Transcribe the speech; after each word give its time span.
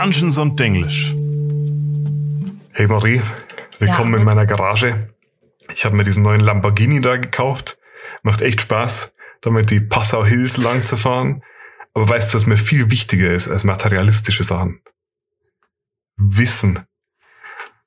Dungeons 0.00 0.38
und 0.38 0.60
Denglisch. 0.60 1.12
Hey 2.70 2.86
Marie, 2.86 3.20
willkommen 3.80 4.12
Ja. 4.12 4.18
in 4.20 4.24
meiner 4.24 4.46
Garage. 4.46 5.12
Ich 5.74 5.84
habe 5.84 5.96
mir 5.96 6.04
diesen 6.04 6.22
neuen 6.22 6.38
Lamborghini 6.38 7.00
da 7.00 7.16
gekauft. 7.16 7.78
Macht 8.22 8.40
echt 8.40 8.60
Spaß, 8.60 9.16
damit 9.40 9.72
die 9.72 9.80
Passau 9.80 10.24
Hills 10.24 10.56
lang 10.58 10.84
zu 10.84 10.96
fahren. 10.96 11.42
Aber 11.94 12.08
weißt 12.08 12.32
du, 12.32 12.36
was 12.36 12.46
mir 12.46 12.58
viel 12.58 12.92
wichtiger 12.92 13.32
ist 13.32 13.48
als 13.48 13.64
materialistische 13.64 14.44
Sachen? 14.44 14.80
Wissen. 16.16 16.84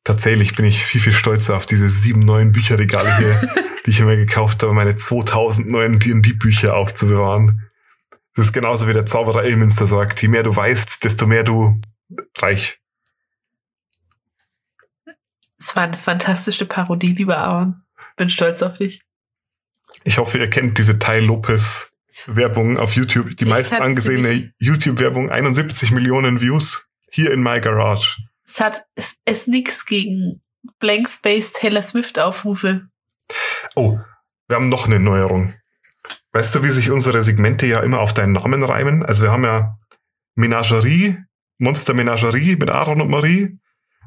Tatsächlich 0.04 0.54
bin 0.58 0.66
ich 0.66 0.84
viel, 0.86 1.00
viel 1.00 1.14
stolzer 1.14 1.56
auf 1.56 1.66
diese 1.66 1.88
sieben 1.88 2.26
neuen 2.26 2.52
Bücherregale 2.52 3.18
hier, 3.20 3.54
die 3.86 3.92
ich 3.92 4.04
mir 4.04 4.18
gekauft 4.18 4.64
habe, 4.64 4.74
meine 4.74 4.98
2000 4.98 5.72
neuen 5.72 6.00
D&D-Bücher 6.02 6.76
aufzubewahren. 6.76 7.70
Das 8.36 8.48
ist 8.48 8.52
genauso 8.52 8.90
wie 8.90 8.94
der 8.94 9.06
Zauberer 9.06 9.46
Elminster 9.46 9.86
sagt, 9.86 10.22
je 10.22 10.28
mehr 10.28 10.44
du 10.44 10.54
weißt, 10.54 11.06
desto 11.06 11.26
mehr 11.26 11.46
du 11.46 11.80
reich. 12.38 12.80
Es 15.60 15.76
war 15.76 15.84
eine 15.84 15.98
fantastische 15.98 16.66
Parodie, 16.66 17.14
lieber 17.14 17.38
Aaron. 17.38 17.84
Bin 18.16 18.30
stolz 18.30 18.62
auf 18.62 18.78
dich. 18.78 19.04
Ich 20.04 20.18
hoffe, 20.18 20.40
ihr 20.40 20.50
kennt 20.50 20.78
diese 20.78 20.98
Tai 20.98 21.20
Lopez 21.20 21.92
Werbung 22.28 22.78
auf 22.78 22.96
YouTube. 22.96 23.36
Die 23.38 23.44
Ich 23.44 23.50
meist 23.50 23.74
angesehene 23.74 24.30
nicht. 24.30 24.54
YouTube-Werbung, 24.60 25.30
71 25.30 25.92
Millionen 25.92 26.42
Views. 26.42 26.88
Hier 27.12 27.32
in 27.32 27.42
my 27.42 27.60
garage. 27.60 28.18
Es 28.46 28.60
hat 28.60 28.86
es, 28.96 29.18
es 29.26 29.48
nix 29.48 29.86
gegen 29.86 30.42
Blank 30.80 31.10
Space 31.10 31.54
Taylor 31.54 31.82
Swift 31.82 32.20
Aufrufe. 32.20 32.88
Oh, 33.76 34.00
wir 34.48 34.56
haben 34.56 34.70
noch 34.70 34.88
eine 34.88 35.00
Neuerung. 35.00 35.54
Weißt 36.34 36.56
du, 36.56 36.64
wie 36.64 36.70
sich 36.70 36.90
unsere 36.90 37.24
Segmente 37.24 37.66
ja 37.66 37.82
immer 37.82 38.00
auf 38.00 38.14
deinen 38.14 38.34
Namen 38.34 38.64
reimen? 38.64 39.04
Also 39.04 39.24
wir 39.24 39.32
haben 39.32 39.44
ja 39.44 39.78
Menagerie, 40.36 41.18
Monster 41.62 41.94
Menagerie 41.94 42.56
mit 42.56 42.72
Aaron 42.72 43.02
und 43.02 43.10
Marie. 43.12 43.60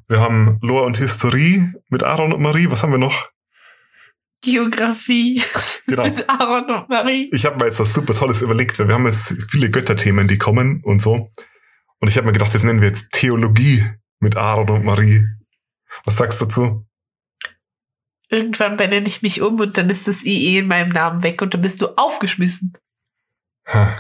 Wir 0.08 0.20
haben 0.20 0.58
Lore 0.60 0.86
und 0.86 0.98
Historie 0.98 1.72
mit 1.88 2.02
Aaron 2.02 2.32
und 2.32 2.42
Marie. 2.42 2.68
Was 2.68 2.82
haben 2.82 2.90
wir 2.90 2.98
noch? 2.98 3.30
Geografie 4.42 5.40
Genau. 5.86 6.04
mit 6.04 6.28
Aaron 6.28 6.68
und 6.68 6.88
Marie. 6.88 7.30
Ich 7.32 7.46
habe 7.46 7.56
mir 7.56 7.66
jetzt 7.66 7.78
was 7.78 7.94
super 7.94 8.12
Tolles 8.12 8.42
überlegt, 8.42 8.76
weil 8.78 8.88
wir 8.88 8.94
haben 8.96 9.06
jetzt 9.06 9.50
viele 9.50 9.70
Götterthemen, 9.70 10.26
die 10.26 10.36
kommen 10.36 10.82
und 10.82 11.00
so. 11.00 11.28
Und 12.00 12.08
ich 12.08 12.16
habe 12.16 12.26
mir 12.26 12.32
gedacht, 12.32 12.52
das 12.54 12.64
nennen 12.64 12.80
wir 12.80 12.88
jetzt 12.88 13.12
Theologie 13.12 13.86
mit 14.18 14.36
Aaron 14.36 14.70
und 14.70 14.84
Marie. 14.84 15.24
Was 16.04 16.16
sagst 16.16 16.40
du 16.40 16.46
dazu? 16.46 16.86
Irgendwann 18.30 18.76
benenne 18.76 19.06
ich 19.06 19.22
mich 19.22 19.42
um 19.42 19.60
und 19.60 19.78
dann 19.78 19.90
ist 19.90 20.08
das 20.08 20.24
IE 20.24 20.58
in 20.58 20.66
meinem 20.66 20.88
Namen 20.88 21.22
weg 21.22 21.40
und 21.40 21.54
dann 21.54 21.62
bist 21.62 21.80
du 21.82 21.96
aufgeschmissen. 21.96 22.72
Ha. 23.68 23.96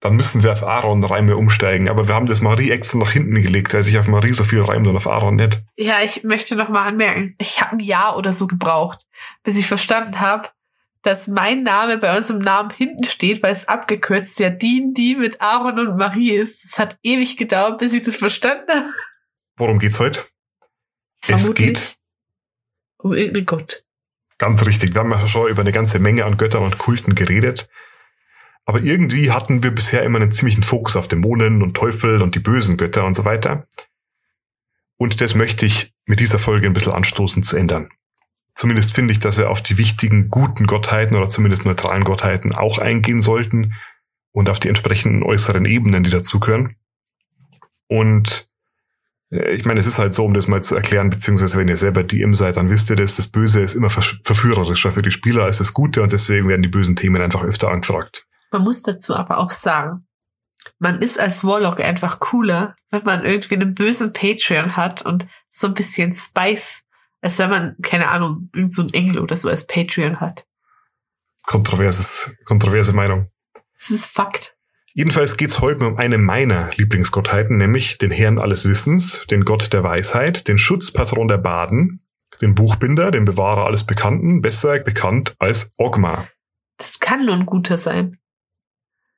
Dann 0.00 0.16
müssen 0.16 0.42
wir 0.42 0.52
auf 0.52 0.62
Aaron-Reime 0.62 1.36
umsteigen. 1.36 1.90
Aber 1.90 2.08
wir 2.08 2.14
haben 2.14 2.26
das 2.26 2.40
Marie 2.40 2.70
extra 2.70 2.98
nach 2.98 3.10
hinten 3.10 3.42
gelegt, 3.42 3.74
weil 3.74 3.82
sich 3.82 3.98
auf 3.98 4.08
Marie 4.08 4.32
so 4.32 4.44
viel 4.44 4.62
reimt 4.62 4.86
und 4.86 4.96
auf 4.96 5.06
Aaron 5.06 5.36
nicht. 5.36 5.62
Ja, 5.76 6.00
ich 6.02 6.24
möchte 6.24 6.56
noch 6.56 6.70
mal 6.70 6.86
anmerken, 6.86 7.34
ich 7.38 7.60
habe 7.60 7.72
ein 7.72 7.80
Jahr 7.80 8.16
oder 8.16 8.32
so 8.32 8.46
gebraucht, 8.46 9.06
bis 9.44 9.58
ich 9.58 9.66
verstanden 9.66 10.18
habe, 10.20 10.48
dass 11.02 11.28
mein 11.28 11.62
Name 11.62 11.98
bei 11.98 12.16
uns 12.16 12.30
im 12.30 12.38
Namen 12.38 12.70
hinten 12.70 13.04
steht, 13.04 13.42
weil 13.42 13.52
es 13.52 13.68
abgekürzt 13.68 14.38
ja 14.40 14.50
Dien, 14.50 14.94
die 14.94 15.16
mit 15.16 15.40
Aaron 15.40 15.78
und 15.78 15.96
Marie 15.96 16.32
ist. 16.32 16.64
Es 16.64 16.78
hat 16.78 16.98
ewig 17.02 17.36
gedauert, 17.36 17.78
bis 17.78 17.92
ich 17.92 18.02
das 18.02 18.16
verstanden 18.16 18.70
habe. 18.70 18.92
Worum 19.56 19.78
geht's 19.78 20.00
heute? 20.00 20.24
Es 21.22 21.28
Vermutlich 21.28 21.66
geht 21.66 21.96
um 22.98 23.12
irgendeinen 23.12 23.46
Gott. 23.46 23.84
ganz 24.38 24.64
richtig. 24.66 24.94
Wir 24.94 25.00
haben 25.00 25.10
ja 25.10 25.26
schon 25.26 25.48
über 25.48 25.60
eine 25.60 25.72
ganze 25.72 25.98
Menge 25.98 26.24
an 26.24 26.36
Göttern 26.36 26.62
und 26.62 26.78
Kulten 26.78 27.14
geredet. 27.14 27.68
Aber 28.66 28.82
irgendwie 28.82 29.30
hatten 29.30 29.62
wir 29.62 29.70
bisher 29.70 30.02
immer 30.02 30.20
einen 30.20 30.32
ziemlichen 30.32 30.62
Fokus 30.62 30.96
auf 30.96 31.08
Dämonen 31.08 31.62
und 31.62 31.76
Teufel 31.76 32.22
und 32.22 32.34
die 32.34 32.40
bösen 32.40 32.76
Götter 32.76 33.04
und 33.04 33.14
so 33.14 33.24
weiter. 33.24 33.66
Und 34.96 35.20
das 35.20 35.34
möchte 35.34 35.66
ich 35.66 35.92
mit 36.06 36.20
dieser 36.20 36.38
Folge 36.38 36.66
ein 36.66 36.72
bisschen 36.72 36.92
anstoßen 36.92 37.42
zu 37.42 37.56
ändern. 37.56 37.88
Zumindest 38.54 38.94
finde 38.94 39.12
ich, 39.12 39.20
dass 39.20 39.38
wir 39.38 39.48
auf 39.48 39.62
die 39.62 39.78
wichtigen, 39.78 40.28
guten 40.28 40.66
Gottheiten 40.66 41.16
oder 41.16 41.30
zumindest 41.30 41.64
neutralen 41.64 42.04
Gottheiten 42.04 42.54
auch 42.54 42.78
eingehen 42.78 43.22
sollten 43.22 43.72
und 44.32 44.50
auf 44.50 44.60
die 44.60 44.68
entsprechenden 44.68 45.22
äußeren 45.22 45.64
Ebenen, 45.64 46.02
die 46.02 46.10
dazugehören. 46.10 46.76
Und 47.88 48.50
äh, 49.30 49.54
ich 49.54 49.64
meine, 49.64 49.80
es 49.80 49.86
ist 49.86 49.98
halt 49.98 50.14
so, 50.14 50.24
um 50.24 50.34
das 50.34 50.48
mal 50.48 50.62
zu 50.62 50.74
erklären, 50.74 51.10
beziehungsweise 51.10 51.58
wenn 51.58 51.68
ihr 51.68 51.76
selber 51.76 52.04
DM 52.04 52.34
seid, 52.34 52.56
dann 52.56 52.70
wisst 52.70 52.90
ihr 52.90 52.96
das, 52.96 53.16
das 53.16 53.28
Böse 53.28 53.60
ist 53.60 53.74
immer 53.74 53.90
verführerischer 53.90 54.92
für 54.92 55.02
die 55.02 55.10
Spieler 55.10 55.44
als 55.44 55.58
das 55.58 55.72
Gute 55.72 56.02
und 56.02 56.12
deswegen 56.12 56.48
werden 56.48 56.62
die 56.62 56.68
bösen 56.68 56.96
Themen 56.96 57.22
einfach 57.22 57.42
öfter 57.42 57.70
angefragt. 57.70 58.26
Man 58.50 58.62
muss 58.62 58.82
dazu 58.82 59.14
aber 59.14 59.38
auch 59.38 59.50
sagen, 59.50 60.06
man 60.78 61.00
ist 61.00 61.18
als 61.18 61.44
Warlock 61.44 61.80
einfach 61.80 62.20
cooler, 62.20 62.74
wenn 62.90 63.04
man 63.04 63.24
irgendwie 63.24 63.54
einen 63.54 63.74
bösen 63.74 64.12
Patreon 64.12 64.76
hat 64.76 65.02
und 65.02 65.26
so 65.48 65.68
ein 65.68 65.74
bisschen 65.74 66.12
Spice, 66.12 66.82
als 67.20 67.38
wenn 67.38 67.50
man, 67.50 67.76
keine 67.82 68.08
Ahnung, 68.08 68.50
irgend 68.54 68.74
so 68.74 68.82
ein 68.82 68.92
Engel 68.92 69.20
oder 69.20 69.36
so 69.36 69.48
als 69.48 69.66
Patreon 69.66 70.20
hat. 70.20 70.46
Kontroverses, 71.44 72.36
kontroverse 72.44 72.92
Meinung. 72.92 73.30
Das 73.78 73.90
ist 73.90 74.06
Fakt. 74.06 74.56
Jedenfalls 74.92 75.36
geht's 75.36 75.60
heute 75.60 75.86
um 75.86 75.96
eine 75.96 76.18
meiner 76.18 76.70
Lieblingsgottheiten, 76.76 77.56
nämlich 77.56 77.98
den 77.98 78.10
Herrn 78.10 78.38
alles 78.38 78.68
Wissens, 78.68 79.26
den 79.30 79.44
Gott 79.44 79.72
der 79.72 79.84
Weisheit, 79.84 80.48
den 80.48 80.58
Schutzpatron 80.58 81.28
der 81.28 81.38
Baden, 81.38 82.02
den 82.40 82.54
Buchbinder, 82.54 83.10
den 83.10 83.24
Bewahrer 83.24 83.66
alles 83.66 83.84
Bekannten, 83.84 84.42
besser 84.42 84.80
bekannt 84.80 85.34
als 85.38 85.74
Ogma. 85.78 86.28
Das 86.76 86.98
kann 86.98 87.24
nur 87.24 87.34
ein 87.34 87.46
guter 87.46 87.78
sein, 87.78 88.19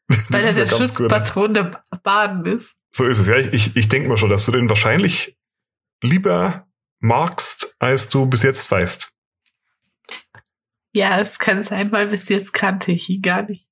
weil 0.29 0.43
er 0.43 0.51
ja 0.51 0.65
der 0.65 0.67
gut. 0.67 0.79
Schutzpatron 0.79 1.55
der 1.55 1.83
Baden 2.03 2.45
ist. 2.45 2.75
So 2.91 3.05
ist 3.05 3.19
es. 3.19 3.29
Ja, 3.29 3.37
ich, 3.37 3.53
ich, 3.53 3.77
ich 3.77 3.89
denke 3.89 4.09
mal 4.09 4.17
schon, 4.19 4.31
dass 4.31 4.45
du 4.45 4.53
den 4.53 4.69
wahrscheinlich 4.69 5.37
lieber 6.03 6.67
magst, 6.99 7.75
als 7.79 8.09
du 8.09 8.27
bis 8.27 8.43
jetzt 8.43 8.71
weißt. 8.71 9.13
Ja, 10.93 11.19
es 11.21 11.39
kann 11.39 11.63
sein, 11.63 11.91
weil 11.91 12.09
bis 12.09 12.29
jetzt 12.29 12.53
kannte 12.53 12.93
ich 12.93 13.09
ihn 13.09 13.23
gar 13.23 13.43
nicht. 13.43 13.67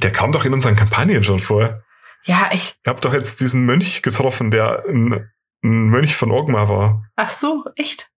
Der 0.00 0.12
kam 0.12 0.30
doch 0.30 0.44
in 0.44 0.54
unseren 0.54 0.76
Kampagnen 0.76 1.24
schon 1.24 1.40
vor. 1.40 1.82
Ja, 2.24 2.50
ich, 2.52 2.76
Ihr 2.86 2.90
habt 2.90 3.04
doch 3.04 3.14
jetzt 3.14 3.40
diesen 3.40 3.64
Mönch 3.66 4.02
getroffen, 4.02 4.50
der 4.50 4.84
ein, 4.86 5.28
ein 5.64 5.88
Mönch 5.88 6.14
von 6.14 6.30
Ogma 6.30 6.68
war. 6.68 7.04
ach 7.16 7.30
so, 7.30 7.64
echt? 7.76 8.10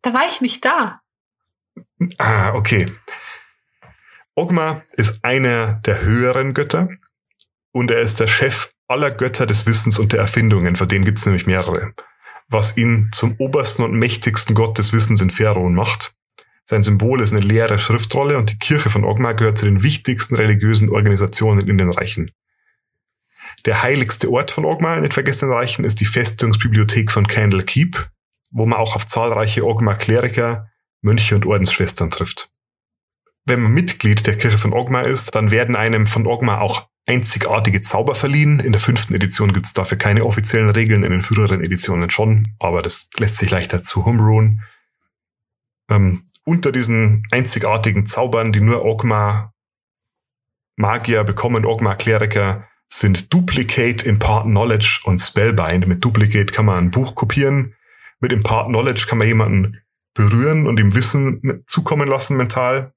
Da 0.00 0.14
war 0.14 0.26
ich 0.28 0.40
nicht 0.40 0.64
da. 0.64 1.00
Ah, 2.18 2.54
okay. 2.54 2.90
Ogma 4.36 4.82
ist 4.92 5.24
einer 5.24 5.74
der 5.84 6.02
höheren 6.02 6.54
Götter 6.54 6.88
und 7.70 7.92
er 7.92 8.00
ist 8.00 8.18
der 8.18 8.26
Chef 8.26 8.72
aller 8.88 9.12
Götter 9.12 9.46
des 9.46 9.66
Wissens 9.66 9.98
und 9.98 10.12
der 10.12 10.20
Erfindungen, 10.20 10.74
von 10.74 10.88
denen 10.88 11.04
gibt 11.04 11.18
es 11.18 11.26
nämlich 11.26 11.46
mehrere, 11.46 11.94
was 12.48 12.76
ihn 12.76 13.10
zum 13.12 13.36
obersten 13.38 13.84
und 13.84 13.92
mächtigsten 13.92 14.56
Gott 14.56 14.76
des 14.76 14.92
Wissens 14.92 15.20
in 15.20 15.30
Pharaon 15.30 15.74
macht. 15.74 16.14
Sein 16.64 16.82
Symbol 16.82 17.20
ist 17.20 17.32
eine 17.32 17.42
leere 17.42 17.78
Schriftrolle 17.78 18.36
und 18.36 18.50
die 18.50 18.58
Kirche 18.58 18.90
von 18.90 19.04
Ogma 19.04 19.32
gehört 19.32 19.58
zu 19.58 19.66
den 19.66 19.84
wichtigsten 19.84 20.34
religiösen 20.34 20.90
Organisationen 20.90 21.68
in 21.68 21.78
den 21.78 21.92
Reichen. 21.92 22.32
Der 23.66 23.82
heiligste 23.82 24.30
Ort 24.30 24.50
von 24.50 24.64
Ogma 24.64 24.96
in 24.96 25.02
den 25.02 25.12
vergessenen 25.12 25.54
Reichen 25.54 25.84
ist 25.84 26.00
die 26.00 26.06
Festungsbibliothek 26.06 27.12
von 27.12 27.26
Candle 27.26 27.62
Keep, 27.62 28.08
wo 28.50 28.66
man 28.66 28.78
auch 28.78 28.96
auf 28.96 29.06
zahlreiche 29.06 29.64
Ogma-Kleriker, 29.64 30.70
Mönche 31.02 31.34
und 31.34 31.46
Ordensschwestern 31.46 32.10
trifft. 32.10 32.50
Wenn 33.46 33.60
man 33.60 33.72
Mitglied 33.72 34.26
der 34.26 34.38
Kirche 34.38 34.58
von 34.58 34.72
Ogma 34.72 35.02
ist, 35.02 35.34
dann 35.34 35.50
werden 35.50 35.76
einem 35.76 36.06
von 36.06 36.26
Ogma 36.26 36.60
auch 36.60 36.88
einzigartige 37.06 37.82
Zauber 37.82 38.14
verliehen. 38.14 38.60
In 38.60 38.72
der 38.72 38.80
fünften 38.80 39.14
Edition 39.14 39.52
gibt 39.52 39.66
es 39.66 39.74
dafür 39.74 39.98
keine 39.98 40.24
offiziellen 40.24 40.70
Regeln, 40.70 41.02
in 41.02 41.10
den 41.10 41.22
früheren 41.22 41.62
Editionen 41.62 42.08
schon, 42.10 42.54
aber 42.58 42.80
das 42.80 43.10
lässt 43.18 43.36
sich 43.36 43.50
leichter 43.50 43.82
zu 43.82 44.06
Homeruhen. 44.06 44.62
Ähm, 45.90 46.24
unter 46.44 46.72
diesen 46.72 47.24
einzigartigen 47.30 48.06
Zaubern, 48.06 48.52
die 48.52 48.60
nur 48.60 48.84
Ogma 48.84 49.52
Magier 50.76 51.24
bekommen, 51.24 51.66
Ogma 51.66 51.94
Kleriker, 51.94 52.68
sind 52.92 53.32
Duplicate, 53.32 54.06
Impart 54.06 54.44
Knowledge 54.44 55.00
und 55.04 55.18
Spellbind. 55.18 55.86
Mit 55.86 56.04
Duplicate 56.04 56.52
kann 56.52 56.66
man 56.66 56.78
ein 56.78 56.90
Buch 56.90 57.14
kopieren. 57.14 57.74
Mit 58.20 58.32
Impart 58.32 58.68
Knowledge 58.68 59.06
kann 59.08 59.18
man 59.18 59.26
jemanden 59.26 59.80
berühren 60.14 60.66
und 60.66 60.78
ihm 60.78 60.94
Wissen 60.94 61.64
zukommen 61.66 62.08
lassen 62.08 62.36
mental. 62.36 62.92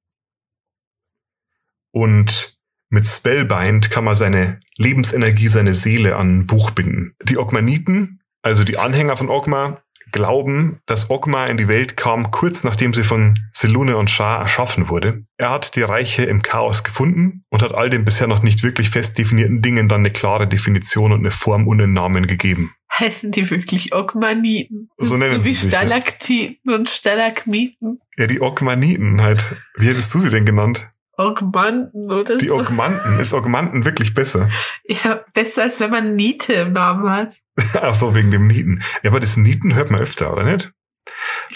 Und 1.98 2.60
mit 2.90 3.08
Spellbind 3.08 3.90
kann 3.90 4.04
man 4.04 4.16
seine 4.16 4.60
Lebensenergie, 4.76 5.48
seine 5.48 5.74
Seele 5.74 6.16
an 6.16 6.42
ein 6.42 6.46
Buch 6.46 6.70
binden. 6.70 7.16
Die 7.24 7.40
Ogmaniten, 7.40 8.20
also 8.44 8.64
die 8.64 8.78
Anhänger 8.78 9.18
von 9.18 9.30
Ogma, 9.30 9.82
glauben, 10.12 10.80
dass 10.86 11.10
Ogma 11.10 11.48
in 11.48 11.58
die 11.58 11.68
Welt 11.68 11.98
kam, 11.98 12.30
kurz 12.30 12.64
nachdem 12.64 12.94
sie 12.94 13.04
von 13.04 13.40
Selune 13.52 13.98
und 13.98 14.12
Shah 14.12 14.38
erschaffen 14.38 14.90
wurde. 14.90 15.26
Er 15.38 15.50
hat 15.50 15.76
die 15.76 15.82
Reiche 15.82 16.24
im 16.26 16.44
Chaos 16.44 16.84
gefunden 16.84 17.44
und 17.50 17.64
hat 17.64 17.76
all 17.76 17.90
den 17.90 18.06
bisher 18.06 18.28
noch 18.28 18.44
nicht 18.44 18.62
wirklich 18.62 18.92
fest 18.92 19.18
definierten 19.18 19.64
Dingen 19.64 19.88
dann 19.88 20.02
eine 20.02 20.12
klare 20.12 20.48
Definition 20.48 21.12
und 21.12 21.22
eine 21.22 21.32
Form 21.32 21.68
und 21.68 21.82
einen 21.82 21.94
Namen 21.94 22.28
gegeben. 22.28 22.74
Heißen 23.00 23.32
die 23.32 23.50
wirklich 23.50 23.96
Ogmaniten? 23.96 24.92
So 25.00 25.18
nennen 25.18 25.44
wie 25.44 25.54
sie 25.54 25.64
sich, 25.64 25.72
ja. 25.72 25.80
Stalaktiten 25.80 26.74
und 26.74 26.90
Stalagmiten. 26.90 28.00
Ja, 28.18 28.28
die 28.28 28.40
Ogmaniten 28.40 29.22
halt. 29.22 29.56
Wie 29.78 29.88
hättest 29.88 30.14
du 30.14 30.20
sie 30.20 30.30
denn 30.30 30.46
genannt? 30.46 30.88
Augmanten 31.18 32.12
oder 32.14 32.38
Die 32.38 32.48
so. 32.48 32.60
Augmanten. 32.60 33.20
Ist 33.20 33.34
Augmanten 33.34 33.86
wirklich 33.86 34.14
besser? 34.14 34.50
ja, 34.88 35.26
besser 35.34 35.64
als 35.64 35.80
wenn 35.80 35.90
man 35.90 36.16
Niete 36.16 36.54
im 36.54 36.74
Namen 36.74 37.10
hat. 37.10 37.34
Ach 37.82 37.96
so, 37.96 38.14
wegen 38.14 38.30
dem 38.30 38.48
Nieten. 38.48 38.84
Ja, 39.02 39.10
aber 39.10 39.20
das 39.20 39.36
Nieten 39.36 39.74
hört 39.74 39.90
man 39.90 40.00
öfter, 40.00 40.32
oder 40.32 40.44
nicht? 40.44 40.72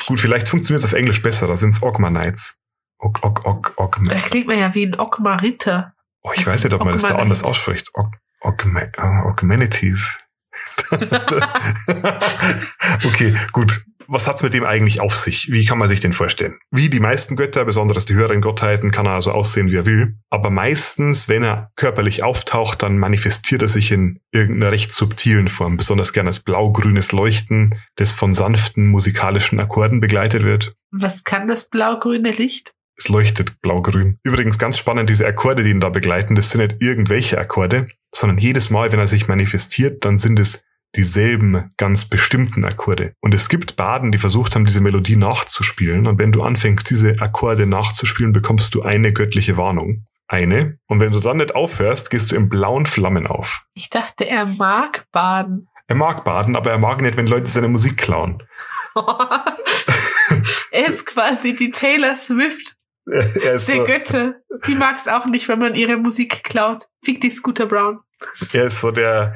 Gut, 0.08 0.20
vielleicht 0.20 0.48
funktioniert 0.48 0.80
es 0.84 0.86
auf 0.86 0.94
Englisch 0.94 1.22
besser. 1.22 1.48
Da 1.48 1.56
sind 1.56 1.70
es 1.70 1.84
Ogmanites. 1.84 2.60
Og, 2.98 3.24
og, 3.24 3.46
og, 3.46 3.74
og, 3.78 4.00
Da 4.04 4.16
klingt 4.16 4.48
man 4.48 4.58
ja 4.60 4.74
wie 4.74 4.86
ein 4.88 5.00
Ogma-Ritter. 5.00 5.94
oh, 6.24 6.32
ich 6.36 6.46
weiß 6.46 6.64
nicht, 6.64 6.74
ob 6.74 6.84
man 6.84 6.94
das 6.94 7.04
da 7.04 7.16
anders 7.16 7.44
ausspricht. 7.44 7.90
Og, 7.94 8.14
ah, 8.42 9.24
Augmanities. 9.24 10.20
okay, 13.06 13.36
gut. 13.52 13.84
Was 14.08 14.28
hat's 14.28 14.44
mit 14.44 14.54
dem 14.54 14.66
eigentlich 14.66 15.02
auf 15.02 15.16
sich? 15.16 15.52
Wie 15.52 15.66
kann 15.66 15.78
man 15.78 15.88
sich 15.88 16.00
den 16.00 16.14
vorstellen? 16.14 16.58
Wie 16.72 16.90
die 16.90 17.00
meisten 17.00 17.36
Götter, 17.36 17.66
besonders 17.66 18.06
die 18.06 18.14
höheren 18.14 18.42
Gottheiten, 18.42 18.92
kann 18.92 19.06
er 19.06 19.14
also 19.14 19.32
aussehen, 19.32 19.72
wie 19.72 19.78
er 19.78 19.86
will. 19.86 20.16
Aber 20.30 20.50
meistens, 20.50 21.30
wenn 21.30 21.44
er 21.44 21.72
körperlich 21.76 22.24
auftaucht, 22.24 22.84
dann 22.84 22.98
manifestiert 22.98 23.62
er 23.62 23.68
sich 23.68 23.92
in 23.92 24.20
irgendeiner 24.32 24.72
recht 24.72 24.94
subtilen 24.94 25.48
Form. 25.48 25.78
Besonders 25.78 26.14
gerne 26.14 26.30
als 26.30 26.40
blau-grünes 26.40 27.12
Leuchten, 27.12 27.76
das 27.96 28.14
von 28.14 28.34
sanften 28.34 28.88
musikalischen 28.88 29.60
Akkorden 29.60 30.02
begleitet 30.02 30.44
wird. 30.44 30.74
Was 30.92 31.24
kann 31.24 31.48
das 31.48 31.70
blau-grüne 31.70 32.32
Licht? 32.32 32.74
Es 32.98 33.10
leuchtet 33.10 33.62
blau-grün. 33.62 34.20
Übrigens 34.24 34.60
ganz 34.60 34.78
spannend, 34.78 35.10
diese 35.10 35.26
Akkorde, 35.26 35.64
die 35.64 35.72
ihn 35.72 35.80
da 35.80 35.90
begleiten, 35.90 36.36
das 36.36 36.52
sind 36.52 36.62
nicht 36.62 36.82
irgendwelche 36.82 37.40
Akkorde, 37.40 37.88
sondern 38.14 38.38
jedes 38.38 38.70
Mal, 38.70 38.92
wenn 38.92 39.00
er 39.00 39.08
sich 39.08 39.28
manifestiert, 39.28 40.06
dann 40.06 40.18
sind 40.18 40.40
es 40.40 40.68
dieselben 40.96 41.72
ganz 41.78 42.06
bestimmten 42.06 42.66
Akkorde. 42.66 43.14
Und 43.22 43.34
es 43.34 43.50
gibt 43.50 43.76
Baden, 43.76 44.12
die 44.12 44.18
versucht 44.18 44.56
haben, 44.56 44.66
diese 44.66 44.82
Melodie 44.82 45.16
nachzuspielen. 45.16 46.08
Und 46.08 46.20
wenn 46.20 46.32
du 46.32 46.44
anfängst, 46.44 46.90
diese 46.90 47.20
Akkorde 47.20 47.66
nachzuspielen, 47.66 48.34
bekommst 48.34 48.76
du 48.76 48.82
eine 48.82 49.14
göttliche 49.14 49.58
Warnung. 49.58 50.06
Eine. 50.28 50.78
Und 50.88 51.00
wenn 51.00 51.12
du 51.12 51.20
dann 51.20 51.38
nicht 51.38 51.56
aufhörst, 51.56 52.10
gehst 52.10 52.32
du 52.32 52.36
in 52.36 52.48
blauen 52.48 52.86
Flammen 52.86 53.28
auf. 53.28 53.64
Ich 53.74 53.90
dachte, 53.90 54.28
er 54.28 54.46
mag 54.46 55.06
baden. 55.12 55.68
Er 55.88 55.96
mag 55.96 56.24
baden, 56.24 56.56
aber 56.56 56.72
er 56.72 56.78
mag 56.78 57.02
nicht, 57.02 57.18
wenn 57.18 57.28
Leute 57.28 57.48
seine 57.48 57.68
Musik 57.68 57.98
klauen. 57.98 58.42
er 60.72 60.88
ist 60.88 61.06
quasi 61.06 61.56
die 61.56 61.72
Taylor 61.72 62.16
Swift 62.16 62.78
Er 63.12 63.24
der 63.34 63.60
so, 63.60 63.84
Götter. 63.84 64.36
Die 64.68 64.76
mag's 64.76 65.08
auch 65.08 65.26
nicht, 65.26 65.48
wenn 65.48 65.60
man 65.60 65.76
ihre 65.76 65.98
Musik 65.98 66.44
klaut. 66.44 66.88
Fick 67.04 67.20
die 67.22 67.30
Scooter 67.30 67.66
Brown. 67.66 68.00
er 68.54 68.66
ist 68.66 68.82
so 68.82 68.92
der, 68.92 69.36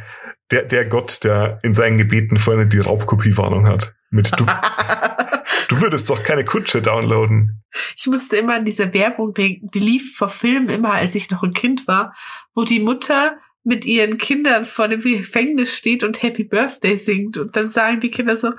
der, 0.52 0.64
der 0.64 0.86
Gott, 0.86 1.24
der 1.24 1.60
in 1.64 1.74
seinen 1.74 1.98
Gebeten 1.98 2.38
vorne 2.38 2.68
die 2.68 2.80
Raubkopiewarnung 2.80 3.68
hat. 3.68 3.96
Mit 4.10 4.32
du, 4.38 4.46
du 5.70 5.82
würdest 5.82 6.10
doch 6.10 6.24
keine 6.24 6.46
Kutsche 6.46 6.82
downloaden. 6.82 7.64
Ich 7.98 8.08
musste 8.08 8.38
immer 8.38 8.56
an 8.56 8.66
diese 8.66 8.94
Werbung 8.94 9.34
denken, 9.34 9.70
die 9.74 9.80
lief 9.80 10.16
vor 10.16 10.30
Film 10.30 10.70
immer, 10.70 10.94
als 10.94 11.16
ich 11.16 11.30
noch 11.32 11.44
ein 11.44 11.54
Kind 11.54 11.88
war, 11.88 12.14
wo 12.54 12.64
die 12.64 12.80
Mutter 12.80 13.38
mit 13.64 13.84
ihren 13.84 14.18
Kindern 14.18 14.64
vor 14.64 14.88
dem 14.88 15.02
Gefängnis 15.02 15.76
steht 15.76 16.04
und 16.04 16.22
Happy 16.22 16.44
Birthday 16.44 16.98
singt. 16.98 17.38
Und 17.38 17.56
dann 17.56 17.70
sagen 17.70 18.00
die 18.00 18.12
Kinder 18.12 18.38
so, 18.38 18.52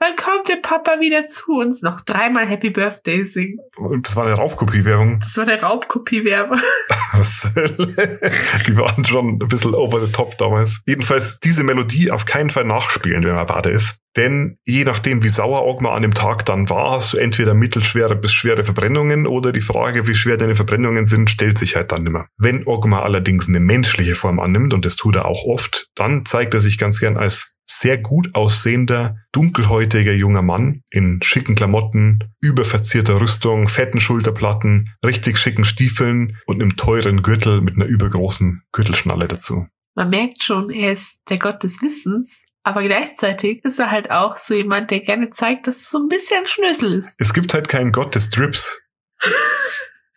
wann 0.00 0.16
kommt 0.16 0.48
der 0.48 0.56
Papa 0.56 0.98
wieder 1.00 1.26
zu 1.26 1.58
uns? 1.58 1.82
Noch 1.82 2.00
dreimal 2.00 2.46
Happy 2.46 2.70
Birthday 2.70 3.24
singen. 3.24 3.58
Und 3.76 4.06
das 4.06 4.16
war 4.16 4.26
eine 4.26 4.34
Raubkopiewerbung. 4.34 5.20
Das 5.20 5.36
war 5.36 5.44
der 5.44 5.62
Raubkopiewerber. 5.62 6.58
Was? 7.12 7.50
Die 7.54 8.76
waren 8.78 9.04
schon 9.04 9.38
ein 9.40 9.48
bisschen 9.48 9.74
over 9.74 10.04
the 10.04 10.10
top 10.10 10.38
damals. 10.38 10.80
Jedenfalls 10.86 11.38
diese 11.40 11.62
Melodie 11.62 12.10
auf 12.10 12.24
keinen 12.24 12.50
Fall 12.50 12.64
nachspielen, 12.64 13.24
wenn 13.24 13.34
man 13.34 13.46
Bade 13.46 13.70
ist. 13.70 14.00
Denn 14.16 14.58
je 14.64 14.84
nachdem, 14.84 15.22
wie 15.22 15.28
sauer 15.28 15.66
Ogma 15.66 15.94
an 15.94 16.02
dem 16.02 16.14
Tag 16.14 16.44
dann 16.44 16.68
war, 16.68 16.92
hast 16.92 17.12
du 17.12 17.18
entweder 17.18 17.54
mittelschwere 17.54 18.16
bis 18.16 18.32
schwere 18.32 18.64
Verbrennungen 18.64 19.26
oder 19.26 19.52
die 19.52 19.60
Frage, 19.60 20.08
wie 20.08 20.16
schwer 20.16 20.36
deine 20.36 20.56
Verbrennungen 20.56 21.06
sind, 21.06 21.30
stellt 21.30 21.58
sich 21.58 21.76
halt 21.76 21.92
dann 21.92 22.02
nimmer. 22.02 22.26
Wenn 22.36 22.66
Ogma 22.66 23.02
allerdings 23.02 23.48
eine 23.48 23.60
menschliche 23.60 24.16
Form 24.16 24.40
annimmt, 24.40 24.74
und 24.74 24.84
das 24.84 24.96
tut 24.96 25.14
er 25.14 25.26
auch 25.26 25.44
oft, 25.44 25.88
dann 25.94 26.24
zeigt 26.26 26.54
er 26.54 26.60
sich 26.60 26.76
ganz 26.76 26.98
gern 26.98 27.16
als 27.16 27.59
sehr 27.70 27.98
gut 27.98 28.34
aussehender, 28.34 29.16
dunkelhäutiger 29.30 30.12
junger 30.12 30.42
Mann 30.42 30.82
in 30.90 31.20
schicken 31.22 31.54
Klamotten, 31.54 32.18
überverzierter 32.40 33.20
Rüstung, 33.20 33.68
fetten 33.68 34.00
Schulterplatten, 34.00 34.90
richtig 35.04 35.38
schicken 35.38 35.64
Stiefeln 35.64 36.36
und 36.46 36.60
einem 36.60 36.76
teuren 36.76 37.22
Gürtel 37.22 37.60
mit 37.60 37.76
einer 37.76 37.84
übergroßen 37.84 38.62
Gürtelschnalle 38.72 39.28
dazu. 39.28 39.68
Man 39.94 40.10
merkt 40.10 40.42
schon, 40.42 40.70
er 40.70 40.92
ist 40.92 41.20
der 41.28 41.38
Gott 41.38 41.62
des 41.62 41.80
Wissens. 41.80 42.42
Aber 42.62 42.82
gleichzeitig 42.82 43.64
ist 43.64 43.78
er 43.78 43.90
halt 43.90 44.10
auch 44.10 44.36
so 44.36 44.52
jemand, 44.52 44.90
der 44.90 45.00
gerne 45.00 45.30
zeigt, 45.30 45.66
dass 45.66 45.76
es 45.76 45.90
so 45.90 45.98
ein 45.98 46.08
bisschen 46.08 46.46
Schnösel 46.46 46.92
ist. 46.94 47.14
Es 47.18 47.32
gibt 47.32 47.54
halt 47.54 47.68
keinen 47.68 47.92
Gott 47.92 48.14
des 48.14 48.30
Drips. 48.30 48.82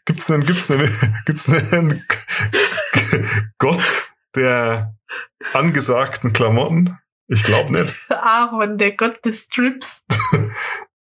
Gibt's 0.06 0.30
einen, 0.30 0.46
gibt's 0.46 0.70
einen, 0.70 0.90
gibt's 1.26 1.48
einen 1.50 2.04
Gott 3.58 4.14
der 4.36 4.98
angesagten 5.54 6.34
Klamotten? 6.34 6.98
Ich 7.34 7.44
glaube 7.44 7.74
nicht. 7.74 7.96
Aaron, 8.10 8.78
der 8.78 8.92
Gott 8.92 9.26
des 9.26 9.44
Strips. 9.44 10.04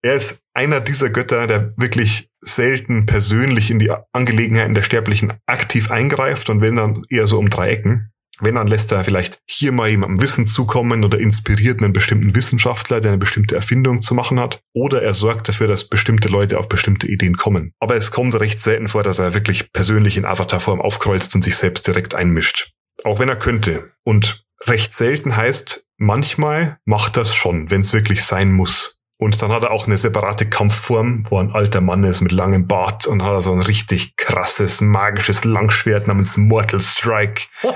Er 0.03 0.15
ist 0.15 0.41
einer 0.55 0.79
dieser 0.81 1.11
Götter, 1.11 1.45
der 1.45 1.75
wirklich 1.77 2.27
selten 2.41 3.05
persönlich 3.05 3.69
in 3.69 3.77
die 3.77 3.91
Angelegenheiten 4.13 4.73
der 4.73 4.81
Sterblichen 4.81 5.33
aktiv 5.45 5.91
eingreift 5.91 6.49
und 6.49 6.59
wenn 6.59 6.75
dann 6.75 7.03
eher 7.07 7.27
so 7.27 7.37
um 7.37 7.51
drei 7.51 7.69
Ecken. 7.69 8.09
Wenn, 8.39 8.55
dann 8.55 8.65
lässt 8.65 8.91
er 8.91 9.03
vielleicht 9.03 9.37
hier 9.47 9.71
mal 9.71 9.89
jemandem 9.89 10.19
Wissen 10.19 10.47
zukommen 10.47 11.03
oder 11.03 11.19
inspiriert 11.19 11.83
einen 11.83 11.93
bestimmten 11.93 12.33
Wissenschaftler, 12.33 12.99
der 12.99 13.11
eine 13.11 13.19
bestimmte 13.19 13.55
Erfindung 13.55 14.01
zu 14.01 14.15
machen 14.15 14.39
hat. 14.39 14.63
Oder 14.73 15.03
er 15.03 15.13
sorgt 15.13 15.47
dafür, 15.49 15.67
dass 15.67 15.87
bestimmte 15.87 16.29
Leute 16.29 16.57
auf 16.57 16.67
bestimmte 16.67 17.07
Ideen 17.07 17.37
kommen. 17.37 17.73
Aber 17.79 17.95
es 17.95 18.09
kommt 18.09 18.33
recht 18.33 18.59
selten 18.59 18.87
vor, 18.87 19.03
dass 19.03 19.19
er 19.19 19.35
wirklich 19.35 19.71
persönlich 19.71 20.17
in 20.17 20.25
Avatarform 20.25 20.81
aufkreuzt 20.81 21.35
und 21.35 21.43
sich 21.43 21.55
selbst 21.57 21.85
direkt 21.85 22.15
einmischt. 22.15 22.71
Auch 23.03 23.19
wenn 23.19 23.29
er 23.29 23.35
könnte. 23.35 23.91
Und 24.03 24.43
recht 24.65 24.95
selten 24.95 25.35
heißt, 25.35 25.80
manchmal 26.01 26.79
macht 26.83 27.15
das 27.15 27.33
schon, 27.33 27.69
wenn 27.69 27.81
es 27.81 27.93
wirklich 27.93 28.25
sein 28.25 28.51
muss. 28.51 28.97
Und 29.17 29.39
dann 29.41 29.51
hat 29.51 29.61
er 29.61 29.71
auch 29.71 29.85
eine 29.85 29.97
separate 29.97 30.49
Kampfform, 30.49 31.27
wo 31.29 31.37
ein 31.37 31.51
alter 31.51 31.79
Mann 31.79 32.03
ist 32.03 32.21
mit 32.21 32.31
langem 32.31 32.65
Bart 32.65 33.05
und 33.05 33.21
hat 33.21 33.43
so 33.43 33.53
ein 33.53 33.61
richtig 33.61 34.15
krasses, 34.15 34.81
magisches 34.81 35.43
Langschwert 35.45 36.07
namens 36.07 36.37
Mortal 36.37 36.81
Strike. 36.81 37.43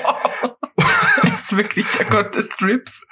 ist 1.24 1.56
wirklich 1.56 1.86
der 1.98 2.06
Gott 2.08 2.36
des 2.36 2.48
Strips. 2.48 3.06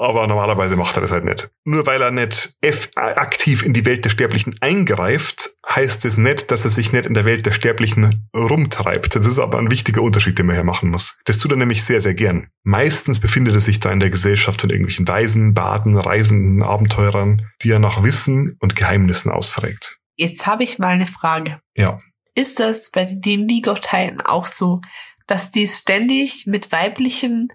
Aber 0.00 0.26
normalerweise 0.28 0.76
macht 0.76 0.96
er 0.96 1.00
das 1.00 1.10
halt 1.10 1.24
nicht. 1.24 1.50
Nur 1.64 1.84
weil 1.86 2.00
er 2.00 2.12
nicht 2.12 2.56
aktiv 2.94 3.64
in 3.64 3.72
die 3.72 3.84
Welt 3.84 4.04
der 4.04 4.10
Sterblichen 4.10 4.54
eingreift, 4.60 5.50
heißt 5.68 6.04
es 6.04 6.16
nicht, 6.16 6.52
dass 6.52 6.64
er 6.64 6.70
sich 6.70 6.92
nicht 6.92 7.04
in 7.04 7.14
der 7.14 7.24
Welt 7.24 7.44
der 7.46 7.52
Sterblichen 7.52 8.28
rumtreibt. 8.32 9.16
Das 9.16 9.26
ist 9.26 9.40
aber 9.40 9.58
ein 9.58 9.72
wichtiger 9.72 10.02
Unterschied, 10.02 10.38
den 10.38 10.46
man 10.46 10.54
hier 10.54 10.64
machen 10.64 10.90
muss. 10.90 11.18
Das 11.24 11.38
tut 11.38 11.50
er 11.50 11.56
nämlich 11.56 11.82
sehr, 11.82 12.00
sehr 12.00 12.14
gern. 12.14 12.48
Meistens 12.62 13.18
befindet 13.18 13.54
er 13.54 13.60
sich 13.60 13.80
da 13.80 13.90
in 13.90 13.98
der 13.98 14.10
Gesellschaft 14.10 14.60
von 14.60 14.70
irgendwelchen 14.70 15.08
Weisen, 15.08 15.52
Baden, 15.52 15.96
Reisenden, 15.96 16.62
Abenteurern, 16.62 17.42
die 17.62 17.70
er 17.70 17.80
nach 17.80 18.04
Wissen 18.04 18.56
und 18.60 18.76
Geheimnissen 18.76 19.32
ausfragt. 19.32 19.98
Jetzt 20.14 20.46
habe 20.46 20.62
ich 20.62 20.78
mal 20.78 20.88
eine 20.88 21.06
Frage. 21.08 21.60
Ja. 21.74 22.00
Ist 22.34 22.60
das 22.60 22.90
bei 22.92 23.04
den 23.04 23.20
D&D-Gottheiten 23.20 24.20
auch 24.20 24.46
so, 24.46 24.80
dass 25.26 25.50
die 25.50 25.66
ständig 25.66 26.44
mit 26.46 26.70
weiblichen, 26.70 27.48